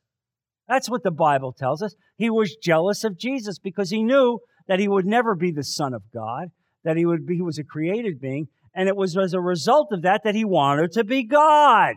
[0.67, 1.95] That's what the Bible tells us.
[2.17, 5.93] He was jealous of Jesus because he knew that he would never be the Son
[5.93, 6.49] of God,
[6.83, 9.87] that he would be, he was a created being, and it was as a result
[9.91, 11.95] of that that he wanted to be God.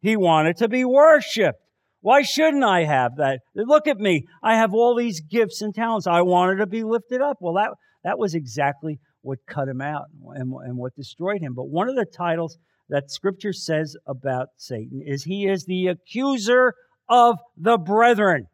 [0.00, 1.58] He wanted to be worshiped.
[2.00, 3.40] Why shouldn't I have that?
[3.54, 4.26] Look at me.
[4.42, 6.06] I have all these gifts and talents.
[6.06, 7.38] I wanted to be lifted up.
[7.40, 7.70] Well, that,
[8.02, 11.54] that was exactly what cut him out and, and what destroyed him.
[11.54, 12.58] But one of the titles
[12.88, 16.74] that scripture says about Satan is he is the accuser
[17.08, 18.46] of the brethren.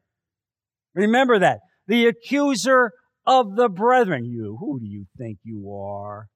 [0.94, 1.61] Remember that.
[1.87, 2.92] The accuser
[3.26, 4.24] of the brethren.
[4.24, 6.28] You, who do you think you are?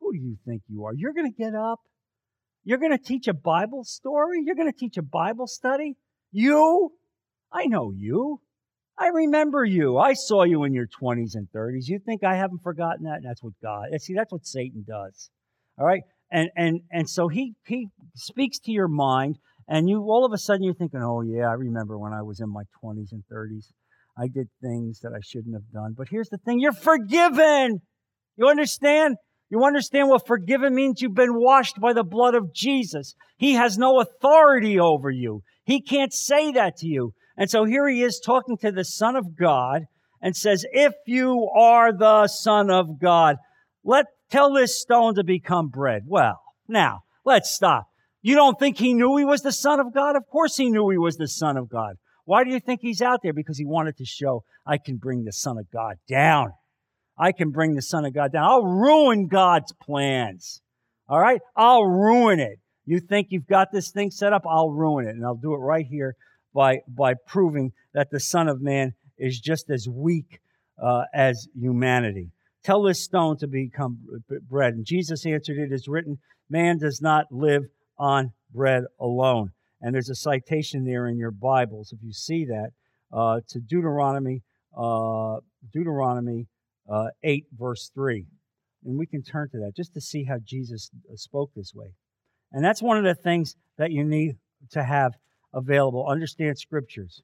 [0.00, 0.92] Who do you think you are?
[0.94, 1.80] You're going to get up.
[2.64, 4.42] You're going to teach a Bible story.
[4.44, 5.96] You're going to teach a Bible study.
[6.32, 6.92] You?
[7.52, 8.40] I know you.
[8.98, 9.98] I remember you.
[9.98, 11.88] I saw you in your 20s and 30s.
[11.88, 13.16] You think I haven't forgotten that?
[13.16, 13.88] And That's what God.
[13.98, 15.30] See, that's what Satan does.
[15.78, 16.02] All right?
[16.34, 20.38] and and and so he he speaks to your mind and you all of a
[20.38, 23.66] sudden you're thinking oh yeah i remember when i was in my 20s and 30s
[24.18, 27.80] i did things that i shouldn't have done but here's the thing you're forgiven
[28.36, 29.16] you understand
[29.50, 33.78] you understand what forgiven means you've been washed by the blood of jesus he has
[33.78, 38.20] no authority over you he can't say that to you and so here he is
[38.24, 39.82] talking to the son of god
[40.20, 43.36] and says if you are the son of god
[43.82, 46.02] let Tell this stone to become bread.
[46.06, 47.86] Well, now, let's stop.
[48.20, 50.16] You don't think he knew he was the Son of God?
[50.16, 51.94] Of course he knew he was the Son of God.
[52.24, 53.34] Why do you think he's out there?
[53.34, 56.52] Because he wanted to show, I can bring the Son of God down.
[57.18, 58.44] I can bring the Son of God down.
[58.44, 60.62] I'll ruin God's plans.
[61.08, 61.40] All right?
[61.54, 62.58] I'll ruin it.
[62.86, 64.42] You think you've got this thing set up?
[64.48, 65.14] I'll ruin it.
[65.14, 66.16] And I'll do it right here
[66.54, 70.40] by, by proving that the Son of Man is just as weak
[70.82, 72.30] uh, as humanity.
[72.62, 73.98] Tell this stone to become
[74.48, 74.74] bread.
[74.74, 77.64] And Jesus answered, It is written, Man does not live
[77.98, 79.50] on bread alone.
[79.80, 82.70] And there's a citation there in your Bibles, if you see that,
[83.12, 84.42] uh, to Deuteronomy,
[84.76, 85.36] uh,
[85.72, 86.46] Deuteronomy
[86.90, 88.24] uh, 8, verse 3.
[88.86, 91.88] And we can turn to that just to see how Jesus uh, spoke this way.
[92.52, 94.36] And that's one of the things that you need
[94.70, 95.14] to have
[95.54, 96.06] available.
[96.08, 97.22] Understand scriptures.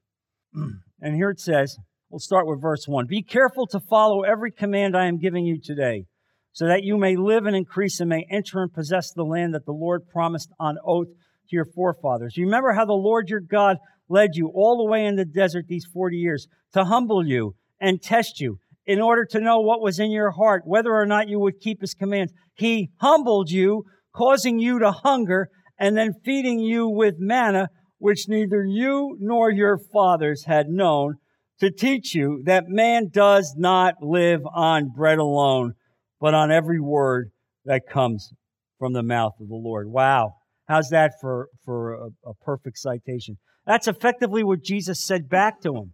[0.53, 1.77] and here it says,
[2.09, 3.05] We'll start with verse 1.
[3.05, 6.07] Be careful to follow every command I am giving you today,
[6.51, 9.65] so that you may live and increase and may enter and possess the land that
[9.65, 12.35] the Lord promised on oath to your forefathers.
[12.35, 13.77] You remember how the Lord your God
[14.09, 18.01] led you all the way in the desert these 40 years to humble you and
[18.01, 21.39] test you in order to know what was in your heart, whether or not you
[21.39, 22.33] would keep his commands.
[22.55, 25.47] He humbled you, causing you to hunger,
[25.79, 27.69] and then feeding you with manna,
[28.01, 31.15] which neither you nor your fathers had known
[31.59, 35.73] to teach you that man does not live on bread alone,
[36.19, 37.29] but on every word
[37.65, 38.33] that comes
[38.79, 39.87] from the mouth of the Lord.
[39.87, 40.33] Wow.
[40.67, 43.37] How's that for, for a, a perfect citation?
[43.67, 45.91] That's effectively what Jesus said back to him.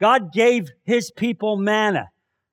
[0.00, 2.06] God gave his people manna.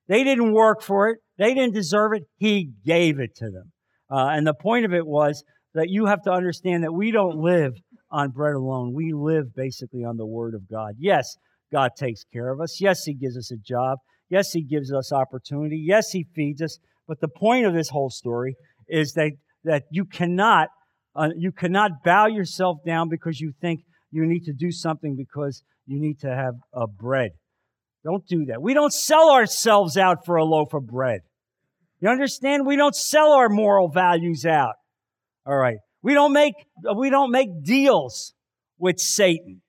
[0.06, 1.18] They didn't work for it.
[1.36, 2.22] They didn't deserve it.
[2.36, 3.72] He gave it to them.
[4.08, 5.42] Uh, and the point of it was
[5.74, 7.74] that you have to understand that we don't live
[8.10, 8.92] on bread alone.
[8.94, 10.94] We live basically on the Word of God.
[10.98, 11.36] Yes,
[11.72, 12.80] God takes care of us.
[12.80, 13.98] Yes, He gives us a job.
[14.28, 15.82] Yes, He gives us opportunity.
[15.84, 16.78] Yes, He feeds us.
[17.08, 18.56] But the point of this whole story
[18.88, 19.32] is that,
[19.64, 20.68] that you cannot
[21.16, 25.62] uh, you cannot bow yourself down because you think you need to do something because
[25.86, 27.30] you need to have a bread.
[28.04, 28.60] Don't do that.
[28.60, 31.20] We don't sell ourselves out for a loaf of bread.
[32.00, 32.66] You understand?
[32.66, 34.74] We don't sell our moral values out.
[35.46, 35.78] All right.
[36.06, 36.54] We don't make
[36.94, 38.32] we don't make deals
[38.78, 39.60] with Satan.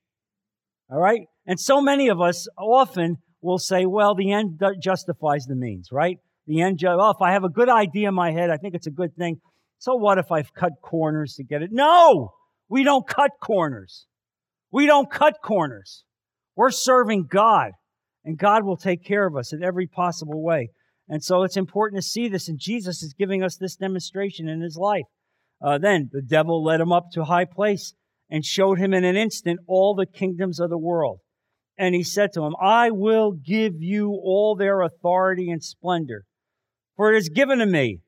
[0.87, 1.21] All right?
[1.47, 6.17] And so many of us often will say, well, the end justifies the means, right?
[6.45, 8.75] The end, ju- well, if I have a good idea in my head, I think
[8.75, 9.37] it's a good thing.
[9.79, 11.71] So what if I've cut corners to get it?
[11.71, 12.33] No,
[12.69, 14.05] we don't cut corners.
[14.71, 16.03] We don't cut corners.
[16.55, 17.71] We're serving God,
[18.23, 20.69] and God will take care of us in every possible way.
[21.09, 24.61] And so it's important to see this, and Jesus is giving us this demonstration in
[24.61, 25.05] his life.
[25.61, 27.93] Uh, then the devil led him up to high place
[28.29, 31.19] and showed him in an instant all the kingdoms of the world.
[31.77, 36.25] And he said to him, I will give you all their authority and splendor,
[36.95, 37.99] for it is given to me,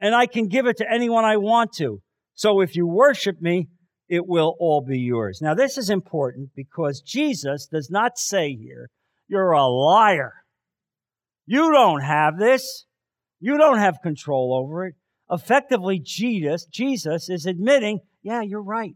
[0.00, 2.00] and I can give it to anyone I want to.
[2.34, 3.68] So if you worship me,
[4.08, 5.40] it will all be yours.
[5.40, 8.90] Now, this is important because Jesus does not say here,
[9.28, 10.32] You're a liar.
[11.46, 12.86] You don't have this.
[13.40, 14.94] You don't have control over it.
[15.30, 18.94] Effectively, Jesus, Jesus is admitting, Yeah, you're right.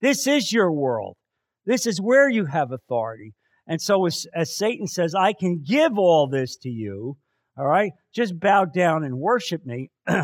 [0.00, 1.16] This is your world.
[1.64, 3.34] This is where you have authority.
[3.66, 7.16] And so, as, as, Satan says, I can give all this to you,
[7.58, 9.90] all right, just bow down and worship me.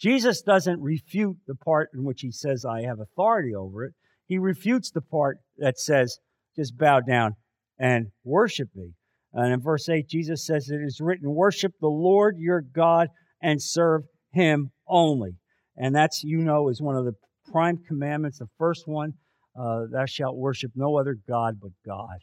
[0.00, 3.92] Jesus doesn't refute the part in which he says, I have authority over it.
[4.26, 6.18] He refutes the part that says,
[6.56, 7.36] just bow down
[7.78, 8.94] and worship me.
[9.32, 13.08] And in verse 8, Jesus says, It is written, Worship the Lord your God
[13.40, 15.36] and serve him only.
[15.76, 17.14] And that's, you know, is one of the
[17.50, 18.38] prime commandments.
[18.38, 19.14] The first one,
[19.58, 22.18] uh, thou shalt worship no other God but God.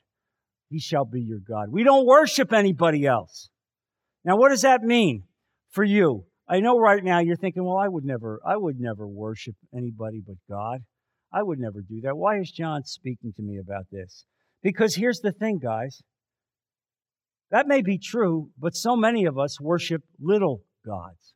[0.69, 1.69] He shall be your God.
[1.71, 3.49] We don't worship anybody else.
[4.23, 5.23] Now, what does that mean
[5.69, 6.25] for you?
[6.49, 10.21] I know right now you're thinking, well, I would never, I would never worship anybody
[10.25, 10.81] but God.
[11.31, 12.17] I would never do that.
[12.17, 14.25] Why is John speaking to me about this?
[14.61, 16.01] Because here's the thing, guys.
[17.51, 21.33] That may be true, but so many of us worship little gods,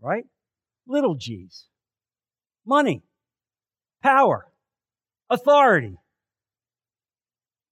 [0.00, 0.24] right?
[0.86, 1.66] Little g's.
[2.64, 3.02] Money,
[4.02, 4.46] power,
[5.30, 5.96] authority,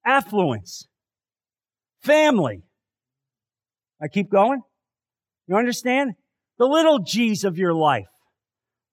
[0.05, 0.87] affluence,
[2.03, 2.63] family.
[4.01, 4.61] I keep going.
[5.47, 6.15] You understand?
[6.59, 8.07] The little G's of your life.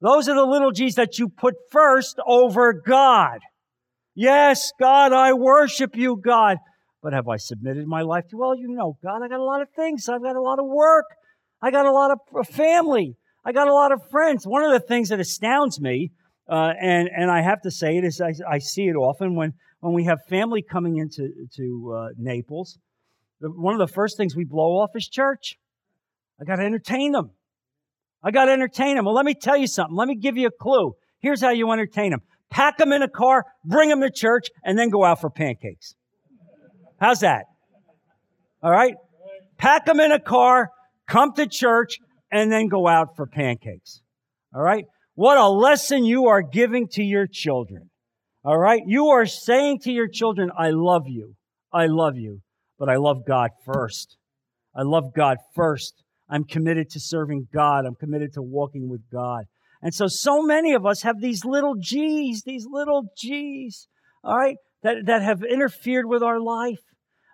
[0.02, 3.40] Those are the little G's that you put first over God.
[4.16, 6.58] Yes, God, I worship you, God.
[7.04, 8.38] But have I submitted my life to?
[8.38, 10.10] Well, you know, God, I got a lot of things.
[10.10, 11.06] I've got a lot of work.
[11.62, 13.16] I got a lot of uh, family.
[13.44, 14.46] I got a lot of friends.
[14.46, 16.12] One of the things that astounds me,
[16.50, 19.54] uh, and and I have to say it is, I, I, see it often when
[19.80, 22.78] when we have family coming into to uh, Naples.
[23.40, 25.58] One of the first things we blow off is church.
[26.40, 27.32] I got to entertain them.
[28.24, 29.06] I got to entertain them.
[29.06, 29.96] Well, let me tell you something.
[29.96, 30.94] Let me give you a clue.
[31.20, 32.22] Here's how you entertain them.
[32.52, 35.96] Pack them in a car, bring them to church, and then go out for pancakes.
[37.00, 37.46] How's that?
[38.62, 38.94] All right?
[39.58, 40.70] Pack them in a car,
[41.08, 41.98] come to church,
[42.32, 44.02] and then go out for pancakes.
[44.54, 44.86] All right?
[45.16, 47.90] What a lesson you are giving to your children.
[48.44, 48.82] All right?
[48.86, 51.36] You are saying to your children, I love you.
[51.74, 52.42] I love you,
[52.80, 54.18] but I love God first.
[54.76, 56.04] I love God first.
[56.30, 57.86] I'm committed to serving God.
[57.86, 59.46] I'm committed to walking with God.
[59.82, 63.88] And so, so many of us have these little G's, these little G's,
[64.24, 66.80] all right, that, that have interfered with our life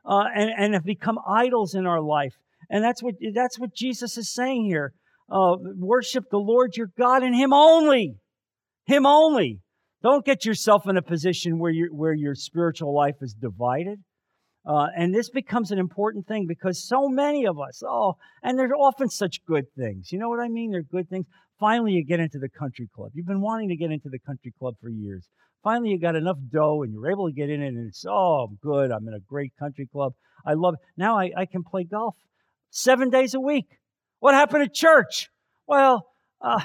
[0.06, 2.36] uh, and, and have become idols in our life.
[2.69, 4.93] And that's what, that's what Jesus is saying here.
[5.30, 8.15] Uh, worship the Lord your God and Him only.
[8.86, 9.60] Him only.
[10.03, 13.99] Don't get yourself in a position where, you where your spiritual life is divided.
[14.65, 18.75] Uh, and this becomes an important thing because so many of us, oh, and they're
[18.75, 20.12] often such good things.
[20.12, 20.71] You know what I mean?
[20.71, 21.25] They're good things.
[21.60, 23.12] Finally, you get into the country club.
[23.13, 25.27] You've been wanting to get into the country club for years.
[25.63, 28.47] Finally, you got enough dough and you're able to get in it, and it's, oh,
[28.47, 28.91] I'm good.
[28.91, 30.13] I'm in a great country club.
[30.45, 30.80] I love it.
[30.97, 32.15] Now I, I can play golf
[32.69, 33.65] seven days a week.
[34.19, 35.30] What happened to church?
[35.67, 36.08] Well,
[36.41, 36.62] uh,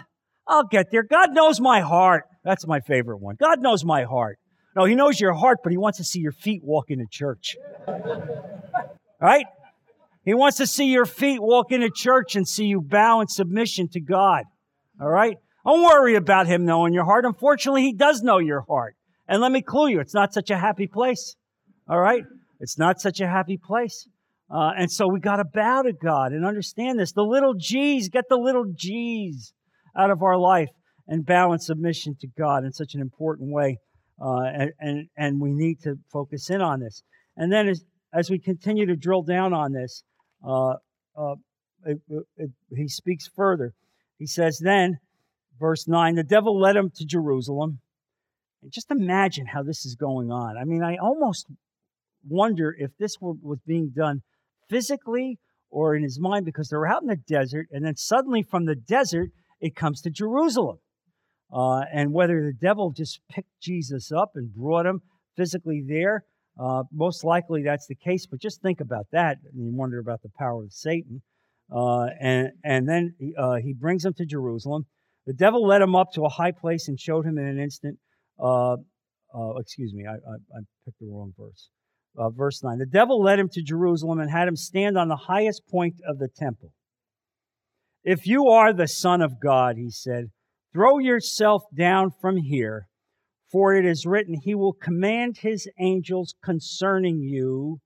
[0.46, 1.02] I'll get there.
[1.02, 2.24] God knows my heart.
[2.44, 3.36] That's my favorite one.
[3.38, 4.38] God knows my heart.
[4.74, 7.56] No, he knows your heart, but he wants to see your feet walk into church.
[9.20, 9.46] right?
[10.24, 13.88] He wants to see your feet walk into church and see you bow in submission
[13.88, 14.44] to God.
[15.00, 15.36] All right?
[15.64, 17.24] Don't worry about him knowing your heart.
[17.24, 18.96] Unfortunately, he does know your heart.
[19.28, 21.36] And let me clue you, it's not such a happy place.
[21.88, 22.24] All right?
[22.60, 24.08] It's not such a happy place.
[24.52, 27.12] Uh, and so we got to bow to God and understand this.
[27.12, 29.54] The little G's, get the little G's
[29.96, 30.68] out of our life
[31.09, 33.78] and bow in submission to God in such an important way.
[34.22, 37.03] Uh, and, and, and we need to focus in on this.
[37.36, 37.82] And then as,
[38.12, 40.05] as we continue to drill down on this,
[40.46, 40.74] uh,
[41.16, 41.34] uh,
[41.86, 41.98] it,
[42.36, 43.72] it, he speaks further.
[44.18, 44.98] He says, Then,
[45.59, 47.80] verse 9, the devil led him to Jerusalem.
[48.62, 50.59] And just imagine how this is going on.
[50.59, 51.46] I mean, I almost
[52.28, 54.22] wonder if this was being done
[54.68, 55.38] physically
[55.70, 58.74] or in his mind because they're out in the desert, and then suddenly from the
[58.74, 60.78] desert, it comes to Jerusalem.
[61.52, 65.00] Uh, and whether the devil just picked Jesus up and brought him
[65.36, 66.24] physically there,
[66.60, 68.26] uh, most likely that's the case.
[68.26, 71.22] But just think about that, and you wonder about the power of Satan.
[71.74, 74.86] Uh, and and then uh, he brings him to Jerusalem.
[75.26, 77.98] The devil led him up to a high place and showed him in an instant.
[78.38, 78.76] Uh,
[79.34, 81.70] uh, excuse me, I, I, I, picked the wrong verse.
[82.16, 82.78] Uh, verse 9.
[82.78, 86.18] The devil led him to Jerusalem and had him stand on the highest point of
[86.18, 86.72] the temple.
[88.04, 90.30] If you are the Son of God, he said,
[90.72, 92.88] throw yourself down from here,
[93.50, 97.80] for it is written, He will command His angels concerning you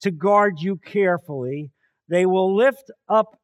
[0.00, 1.70] to guard you carefully.
[2.08, 3.36] They will lift up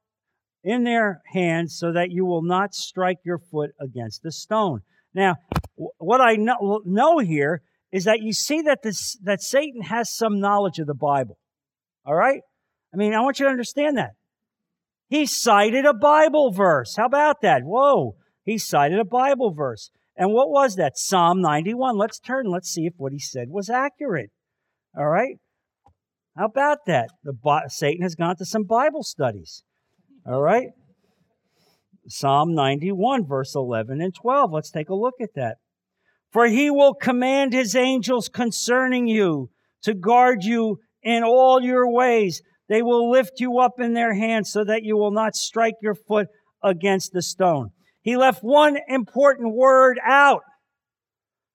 [0.64, 4.80] in their hands so that you will not strike your foot against the stone.
[5.14, 5.36] Now,
[5.76, 7.62] what I know, know here
[7.92, 11.38] is that you see that this that Satan has some knowledge of the Bible.
[12.04, 12.40] All right?
[12.92, 14.12] I mean, I want you to understand that.
[15.08, 16.96] He cited a Bible verse.
[16.96, 17.62] How about that?
[17.64, 18.16] Whoa.
[18.44, 19.90] He cited a Bible verse.
[20.16, 20.96] And what was that?
[20.96, 21.96] Psalm 91.
[21.96, 22.46] Let's turn.
[22.46, 24.30] Let's see if what he said was accurate.
[24.96, 25.36] All right?
[26.36, 27.10] How about that?
[27.22, 27.34] The,
[27.68, 29.62] Satan has gone to some Bible studies.
[30.26, 30.68] All right?
[32.08, 34.52] Psalm 91, verse 11 and 12.
[34.52, 35.56] Let's take a look at that.
[36.36, 39.48] For he will command his angels concerning you
[39.84, 42.42] to guard you in all your ways.
[42.68, 45.94] They will lift you up in their hands so that you will not strike your
[45.94, 46.26] foot
[46.62, 47.70] against the stone.
[48.02, 50.42] He left one important word out.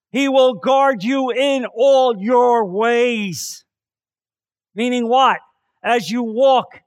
[0.10, 3.64] He will guard you in all your ways.
[4.74, 5.42] Meaning what?
[5.84, 6.80] As you walk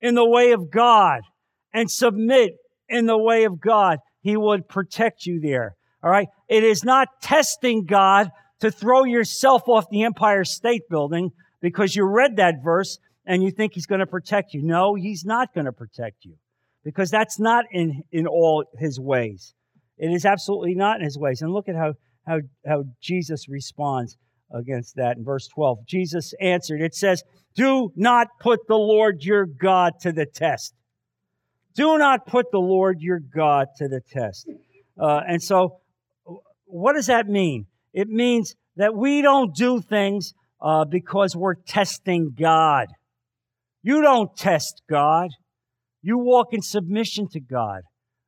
[0.00, 1.20] in the way of God
[1.72, 2.54] and submit
[2.88, 5.76] in the way of God, He would protect you there.
[6.02, 6.26] All right.
[6.48, 8.30] It is not testing God
[8.60, 11.30] to throw yourself off the Empire State Building
[11.60, 14.62] because you read that verse and you think He's going to protect you.
[14.62, 16.34] No, He's not going to protect you
[16.84, 19.54] because that's not in, in all His ways.
[19.98, 21.42] It is absolutely not in His ways.
[21.42, 21.94] And look at how,
[22.26, 24.16] how, how Jesus responds
[24.52, 25.86] against that in verse 12.
[25.86, 27.22] Jesus answered, it says,
[27.54, 30.74] Do not put the Lord your God to the test.
[31.74, 34.48] Do not put the Lord your God to the test.
[34.98, 35.80] Uh, and so,
[36.68, 37.66] what does that mean?
[37.92, 42.88] It means that we don't do things uh, because we're testing God.
[43.82, 45.30] You don't test God.
[46.02, 47.82] You walk in submission to God.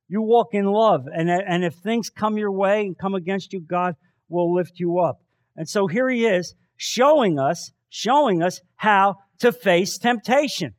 [0.09, 1.07] You walk in love.
[1.13, 3.95] And, and if things come your way and come against you, God
[4.29, 5.21] will lift you up.
[5.57, 10.75] And so here he is showing us, showing us how to face temptation,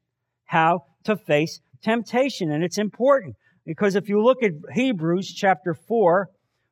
[0.46, 2.52] how to face temptation.
[2.52, 3.36] And it's important
[3.66, 6.30] because if you look at Hebrews chapter 4,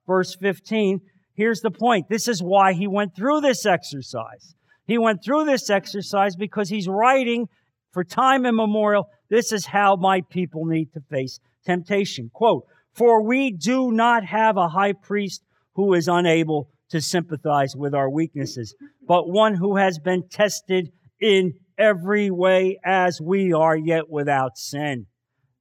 [0.09, 1.01] verse 15,
[1.35, 2.09] here's the point.
[2.09, 4.55] This is why he went through this exercise.
[4.87, 7.47] He went through this exercise because he's writing
[7.91, 9.07] for time immemorial.
[9.29, 12.31] This is how my people need to face temptation.
[12.33, 15.43] Quote, for we do not have a high priest
[15.75, 18.73] who is unable to sympathize with our weaknesses,
[19.07, 20.89] but one who has been tested
[21.21, 25.05] in every way as we are, yet without sin.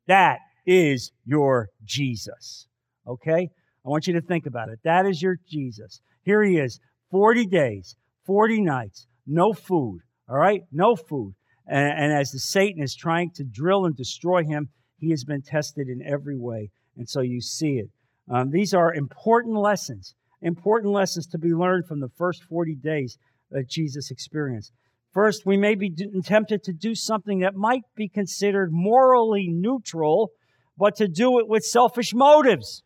[0.07, 2.66] That is your Jesus.
[3.07, 3.51] Okay?
[3.89, 4.80] I want you to think about it.
[4.84, 6.03] That is your Jesus.
[6.22, 6.78] Here he is,
[7.11, 10.01] 40 days, 40 nights, no food.
[10.28, 10.61] All right?
[10.70, 11.34] No food.
[11.66, 14.68] And, and as the Satan is trying to drill and destroy him,
[14.99, 16.70] he has been tested in every way.
[16.99, 17.89] And so you see it.
[18.30, 23.18] Um, these are important lessons important lessons to be learned from the first 40 days
[23.51, 24.72] that Jesus experienced.
[25.12, 25.93] First, we may be
[26.24, 30.30] tempted to do something that might be considered morally neutral,
[30.76, 32.84] but to do it with selfish motives.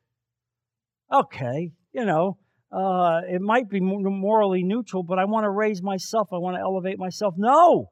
[1.12, 2.38] Okay, you know,
[2.72, 6.28] uh, it might be morally neutral, but I want to raise myself.
[6.32, 7.34] I want to elevate myself.
[7.36, 7.90] No,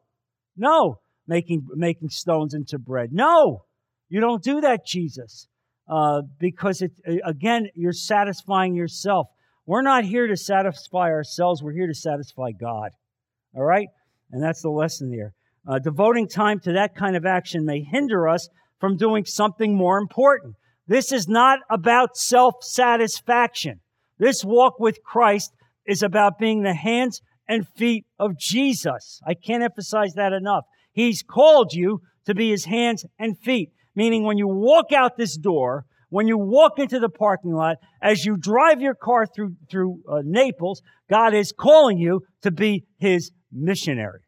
[0.56, 3.10] no, making making stones into bread.
[3.12, 3.64] No,
[4.08, 5.48] you don't do that, Jesus,
[5.88, 6.92] uh, because it
[7.24, 9.26] again you're satisfying yourself.
[9.66, 12.90] We're not here to satisfy ourselves, we're here to satisfy God.
[13.54, 13.88] All right?
[14.32, 15.34] And that's the lesson there.
[15.68, 18.48] Uh, devoting time to that kind of action may hinder us
[18.80, 20.54] from doing something more important.
[20.91, 23.78] This is not about self satisfaction.
[24.18, 25.53] This walk with Christ
[25.86, 29.20] is about being the hands and feet of Jesus.
[29.24, 30.64] I can't emphasize that enough.
[30.93, 35.38] He's called you to be his hands and feet, meaning when you walk out this
[35.38, 40.01] door, when you walk into the parking lot, as you drive your car through, through
[40.11, 44.22] uh, Naples, God is calling you to be His missionary.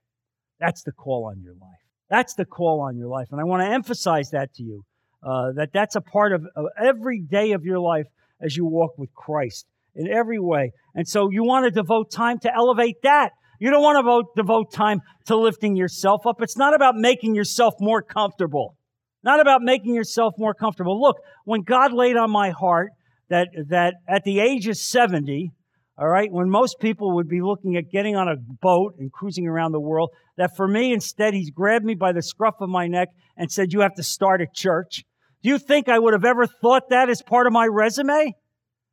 [0.60, 1.82] That's the call on your life.
[2.08, 3.26] That's the call on your life.
[3.32, 4.84] And I want to emphasize that to you,
[5.22, 8.06] uh, that that's a part of, of every day of your life
[8.40, 10.72] as you walk with Christ in every way.
[10.94, 13.30] And so you want to devote time to elevate that.
[13.60, 16.42] You don't want to devote, devote time to lifting yourself up.
[16.42, 18.76] It's not about making yourself more comfortable.
[19.22, 21.00] Not about making yourself more comfortable.
[21.00, 22.90] Look, when God laid on my heart
[23.28, 25.52] that, that at the age of 70,
[25.96, 29.46] all right, when most people would be looking at getting on a boat and cruising
[29.46, 32.88] around the world, that for me, instead, He's grabbed me by the scruff of my
[32.88, 35.04] neck and said, You have to start a church.
[35.42, 38.34] Do you think I would have ever thought that as part of my resume?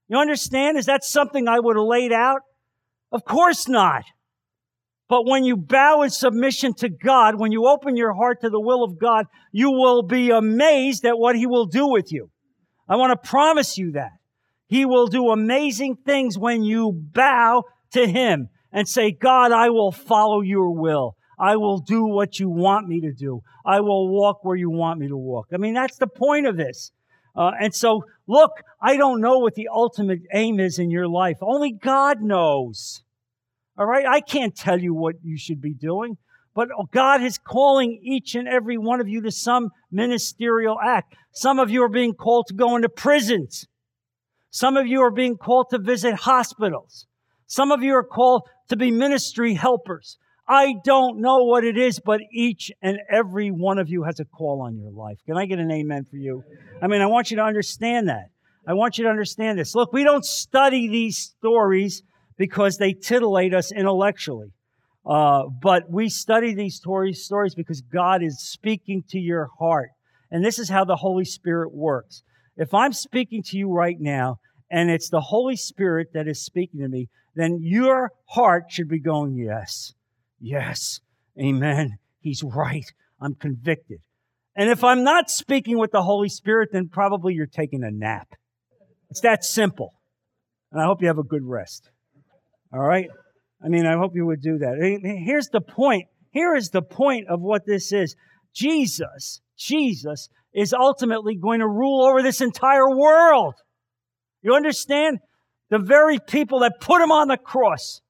[0.08, 0.78] You understand?
[0.78, 2.42] Is that something I would have laid out?
[3.12, 4.04] Of course not.
[5.08, 8.60] But when you bow in submission to God, when you open your heart to the
[8.60, 12.30] will of God, you will be amazed at what He will do with you.
[12.88, 14.12] I want to promise you that.
[14.68, 19.92] He will do amazing things when you bow to Him and say, God, I will
[19.92, 21.16] follow your will.
[21.40, 23.42] I will do what you want me to do.
[23.66, 25.48] I will walk where you want me to walk.
[25.54, 26.92] I mean, that's the point of this.
[27.36, 31.38] Uh, and so, look, I don't know what the ultimate aim is in your life.
[31.42, 33.04] Only God knows.
[33.78, 34.06] All right?
[34.06, 36.18] I can't tell you what you should be doing,
[36.54, 41.16] but God is calling each and every one of you to some ministerial act.
[41.32, 43.68] Some of you are being called to go into prisons.
[44.50, 47.06] Some of you are being called to visit hospitals.
[47.48, 50.18] Some of you are called to be ministry helpers.
[50.50, 54.26] I don't know what it is, but each and every one of you has a
[54.26, 55.20] call on your life.
[55.28, 56.44] Can I get an amen for you?
[56.82, 58.32] I mean, I want you to understand that.
[58.68, 59.76] I want you to understand this.
[59.76, 62.02] Look, we don't study these stories
[62.36, 64.52] because they titillate us intellectually.
[65.06, 69.92] Uh, but we study these stories, stories because God is speaking to your heart.
[70.32, 72.24] And this is how the Holy Spirit works.
[72.58, 74.38] If I'm speaking to you right now,
[74.72, 79.00] and it's the Holy Spirit that is speaking to me, then your heart should be
[79.00, 79.94] going, Yes,
[80.40, 81.00] Yes,
[81.40, 81.98] amen.
[82.20, 82.86] He's right.
[83.22, 84.00] I'm convicted.
[84.56, 88.28] And if I'm not speaking with the Holy Spirit, then probably you're taking a nap.
[89.10, 89.94] It's that simple.
[90.72, 91.90] And I hope you have a good rest.
[92.74, 93.08] All right?
[93.64, 95.24] I mean, I hope you would do that.
[95.26, 96.06] Here's the point.
[96.32, 98.16] Here is the point of what this is.
[98.54, 103.56] Jesus, Jesus is ultimately going to rule over this entire world.
[104.42, 105.20] You understand?
[105.70, 108.02] The very people that put him on the cross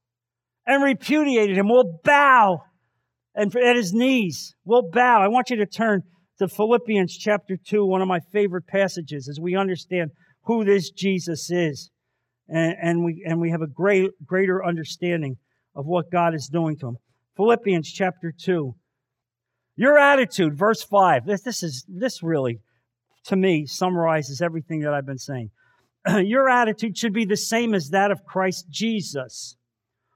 [0.66, 2.64] and repudiated him will bow
[3.36, 5.22] and at his knees will bow.
[5.22, 6.03] I want you to turn
[6.39, 10.12] to Philippians chapter 2, one of my favorite passages, as we understand
[10.43, 11.89] who this Jesus is.
[12.47, 15.38] And, and we, and we have a great, greater understanding
[15.76, 16.97] of what God is doing to him.
[17.38, 18.74] Philippians chapter 2.
[19.76, 21.26] Your attitude, verse 5.
[21.26, 22.60] This, this is this really,
[23.26, 25.51] to me, summarizes everything that I've been saying.
[26.07, 29.55] Your attitude should be the same as that of Christ Jesus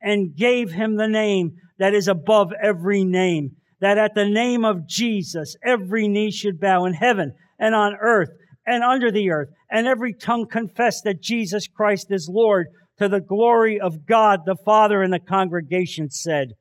[0.00, 4.86] and gave him the name that is above every name, that at the name of
[4.86, 8.30] Jesus every knee should bow in heaven and on earth
[8.66, 12.66] and under the earth, and every tongue confess that Jesus Christ is Lord
[12.98, 16.52] to the glory of God the Father and the congregation said.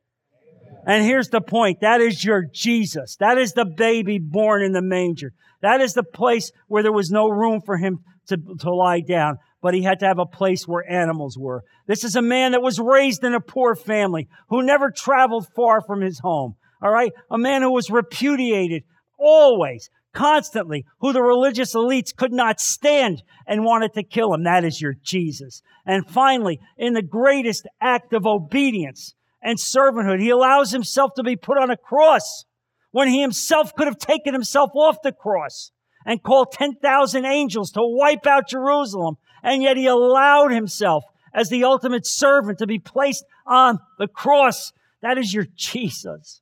[0.86, 1.82] And here's the point.
[1.82, 3.18] That is your Jesus.
[3.20, 5.34] That is the baby born in the manger.
[5.62, 9.38] That is the place where there was no room for him to, to lie down
[9.62, 11.64] but he had to have a place where animals were.
[11.88, 15.82] This is a man that was raised in a poor family, who never traveled far
[15.82, 16.56] from his home.
[16.82, 17.12] All right?
[17.32, 18.84] A man who was repudiated
[19.18, 24.44] always, constantly, who the religious elites could not stand and wanted to kill him.
[24.44, 25.62] That is your Jesus.
[25.86, 31.36] And finally, in the greatest act of obedience and servanthood, he allows himself to be
[31.36, 32.46] put on a cross
[32.92, 35.72] when he himself could have taken himself off the cross
[36.06, 41.64] and called 10,000 angels to wipe out Jerusalem and yet he allowed himself as the
[41.64, 44.74] ultimate servant to be placed on the cross.
[45.02, 46.42] That is your Jesus.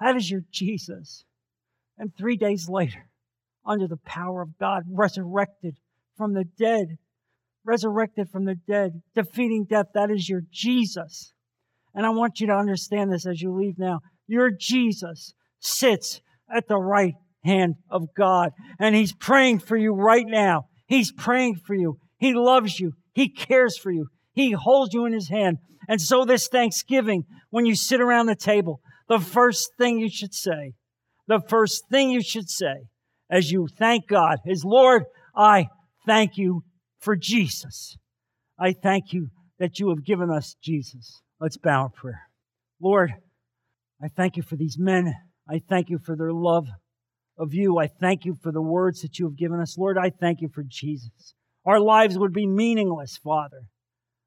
[0.00, 1.24] That is your Jesus.
[1.98, 3.08] And three days later,
[3.66, 5.78] under the power of God, resurrected
[6.16, 6.98] from the dead,
[7.64, 9.86] resurrected from the dead, defeating death.
[9.94, 11.32] That is your Jesus.
[11.94, 14.02] And I want you to understand this as you leave now.
[14.28, 20.26] Your Jesus sits at the right hand of God, and He's praying for you right
[20.26, 20.66] now.
[20.86, 21.98] He's praying for you.
[22.20, 22.92] He loves you.
[23.14, 24.06] He cares for you.
[24.32, 25.56] He holds you in his hand.
[25.88, 30.34] And so this Thanksgiving, when you sit around the table, the first thing you should
[30.34, 30.74] say,
[31.26, 32.88] the first thing you should say
[33.30, 35.04] as you thank God is, Lord,
[35.34, 35.68] I
[36.06, 36.62] thank you
[36.98, 37.96] for Jesus.
[38.58, 41.22] I thank you that you have given us Jesus.
[41.40, 42.28] Let's bow in prayer.
[42.80, 43.14] Lord,
[44.02, 45.14] I thank you for these men.
[45.48, 46.68] I thank you for their love
[47.38, 47.78] of you.
[47.78, 49.78] I thank you for the words that you have given us.
[49.78, 51.34] Lord, I thank you for Jesus.
[51.70, 53.68] Our lives would be meaningless, Father.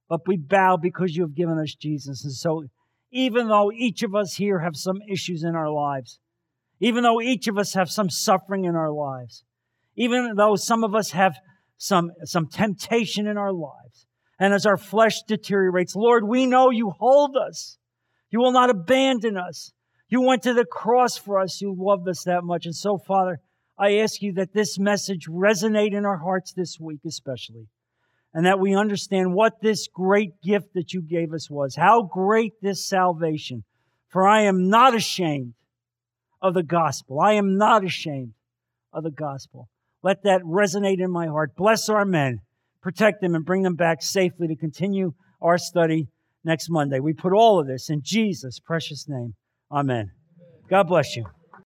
[0.07, 2.23] But we bow because you have given us Jesus.
[2.23, 2.63] And so,
[3.11, 6.19] even though each of us here have some issues in our lives,
[6.79, 9.43] even though each of us have some suffering in our lives,
[9.97, 11.35] even though some of us have
[11.75, 14.07] some, some temptation in our lives.
[14.39, 17.77] And as our flesh deteriorates, Lord, we know you hold us.
[18.29, 19.73] You will not abandon us.
[20.07, 21.59] You went to the cross for us.
[21.59, 22.65] You loved us that much.
[22.65, 23.41] And so, Father,
[23.77, 27.67] I ask you that this message resonate in our hearts this week, especially,
[28.33, 32.53] and that we understand what this great gift that you gave us was, how great
[32.61, 33.63] this salvation.
[34.09, 35.53] For I am not ashamed
[36.41, 37.19] of the gospel.
[37.19, 38.33] I am not ashamed
[38.91, 39.69] of the gospel.
[40.03, 41.55] Let that resonate in my heart.
[41.55, 42.41] Bless our men,
[42.81, 46.09] protect them, and bring them back safely to continue our study
[46.43, 46.99] next Monday.
[46.99, 49.33] We put all of this in Jesus' precious name.
[49.71, 50.11] Amen.
[50.69, 51.25] God bless you.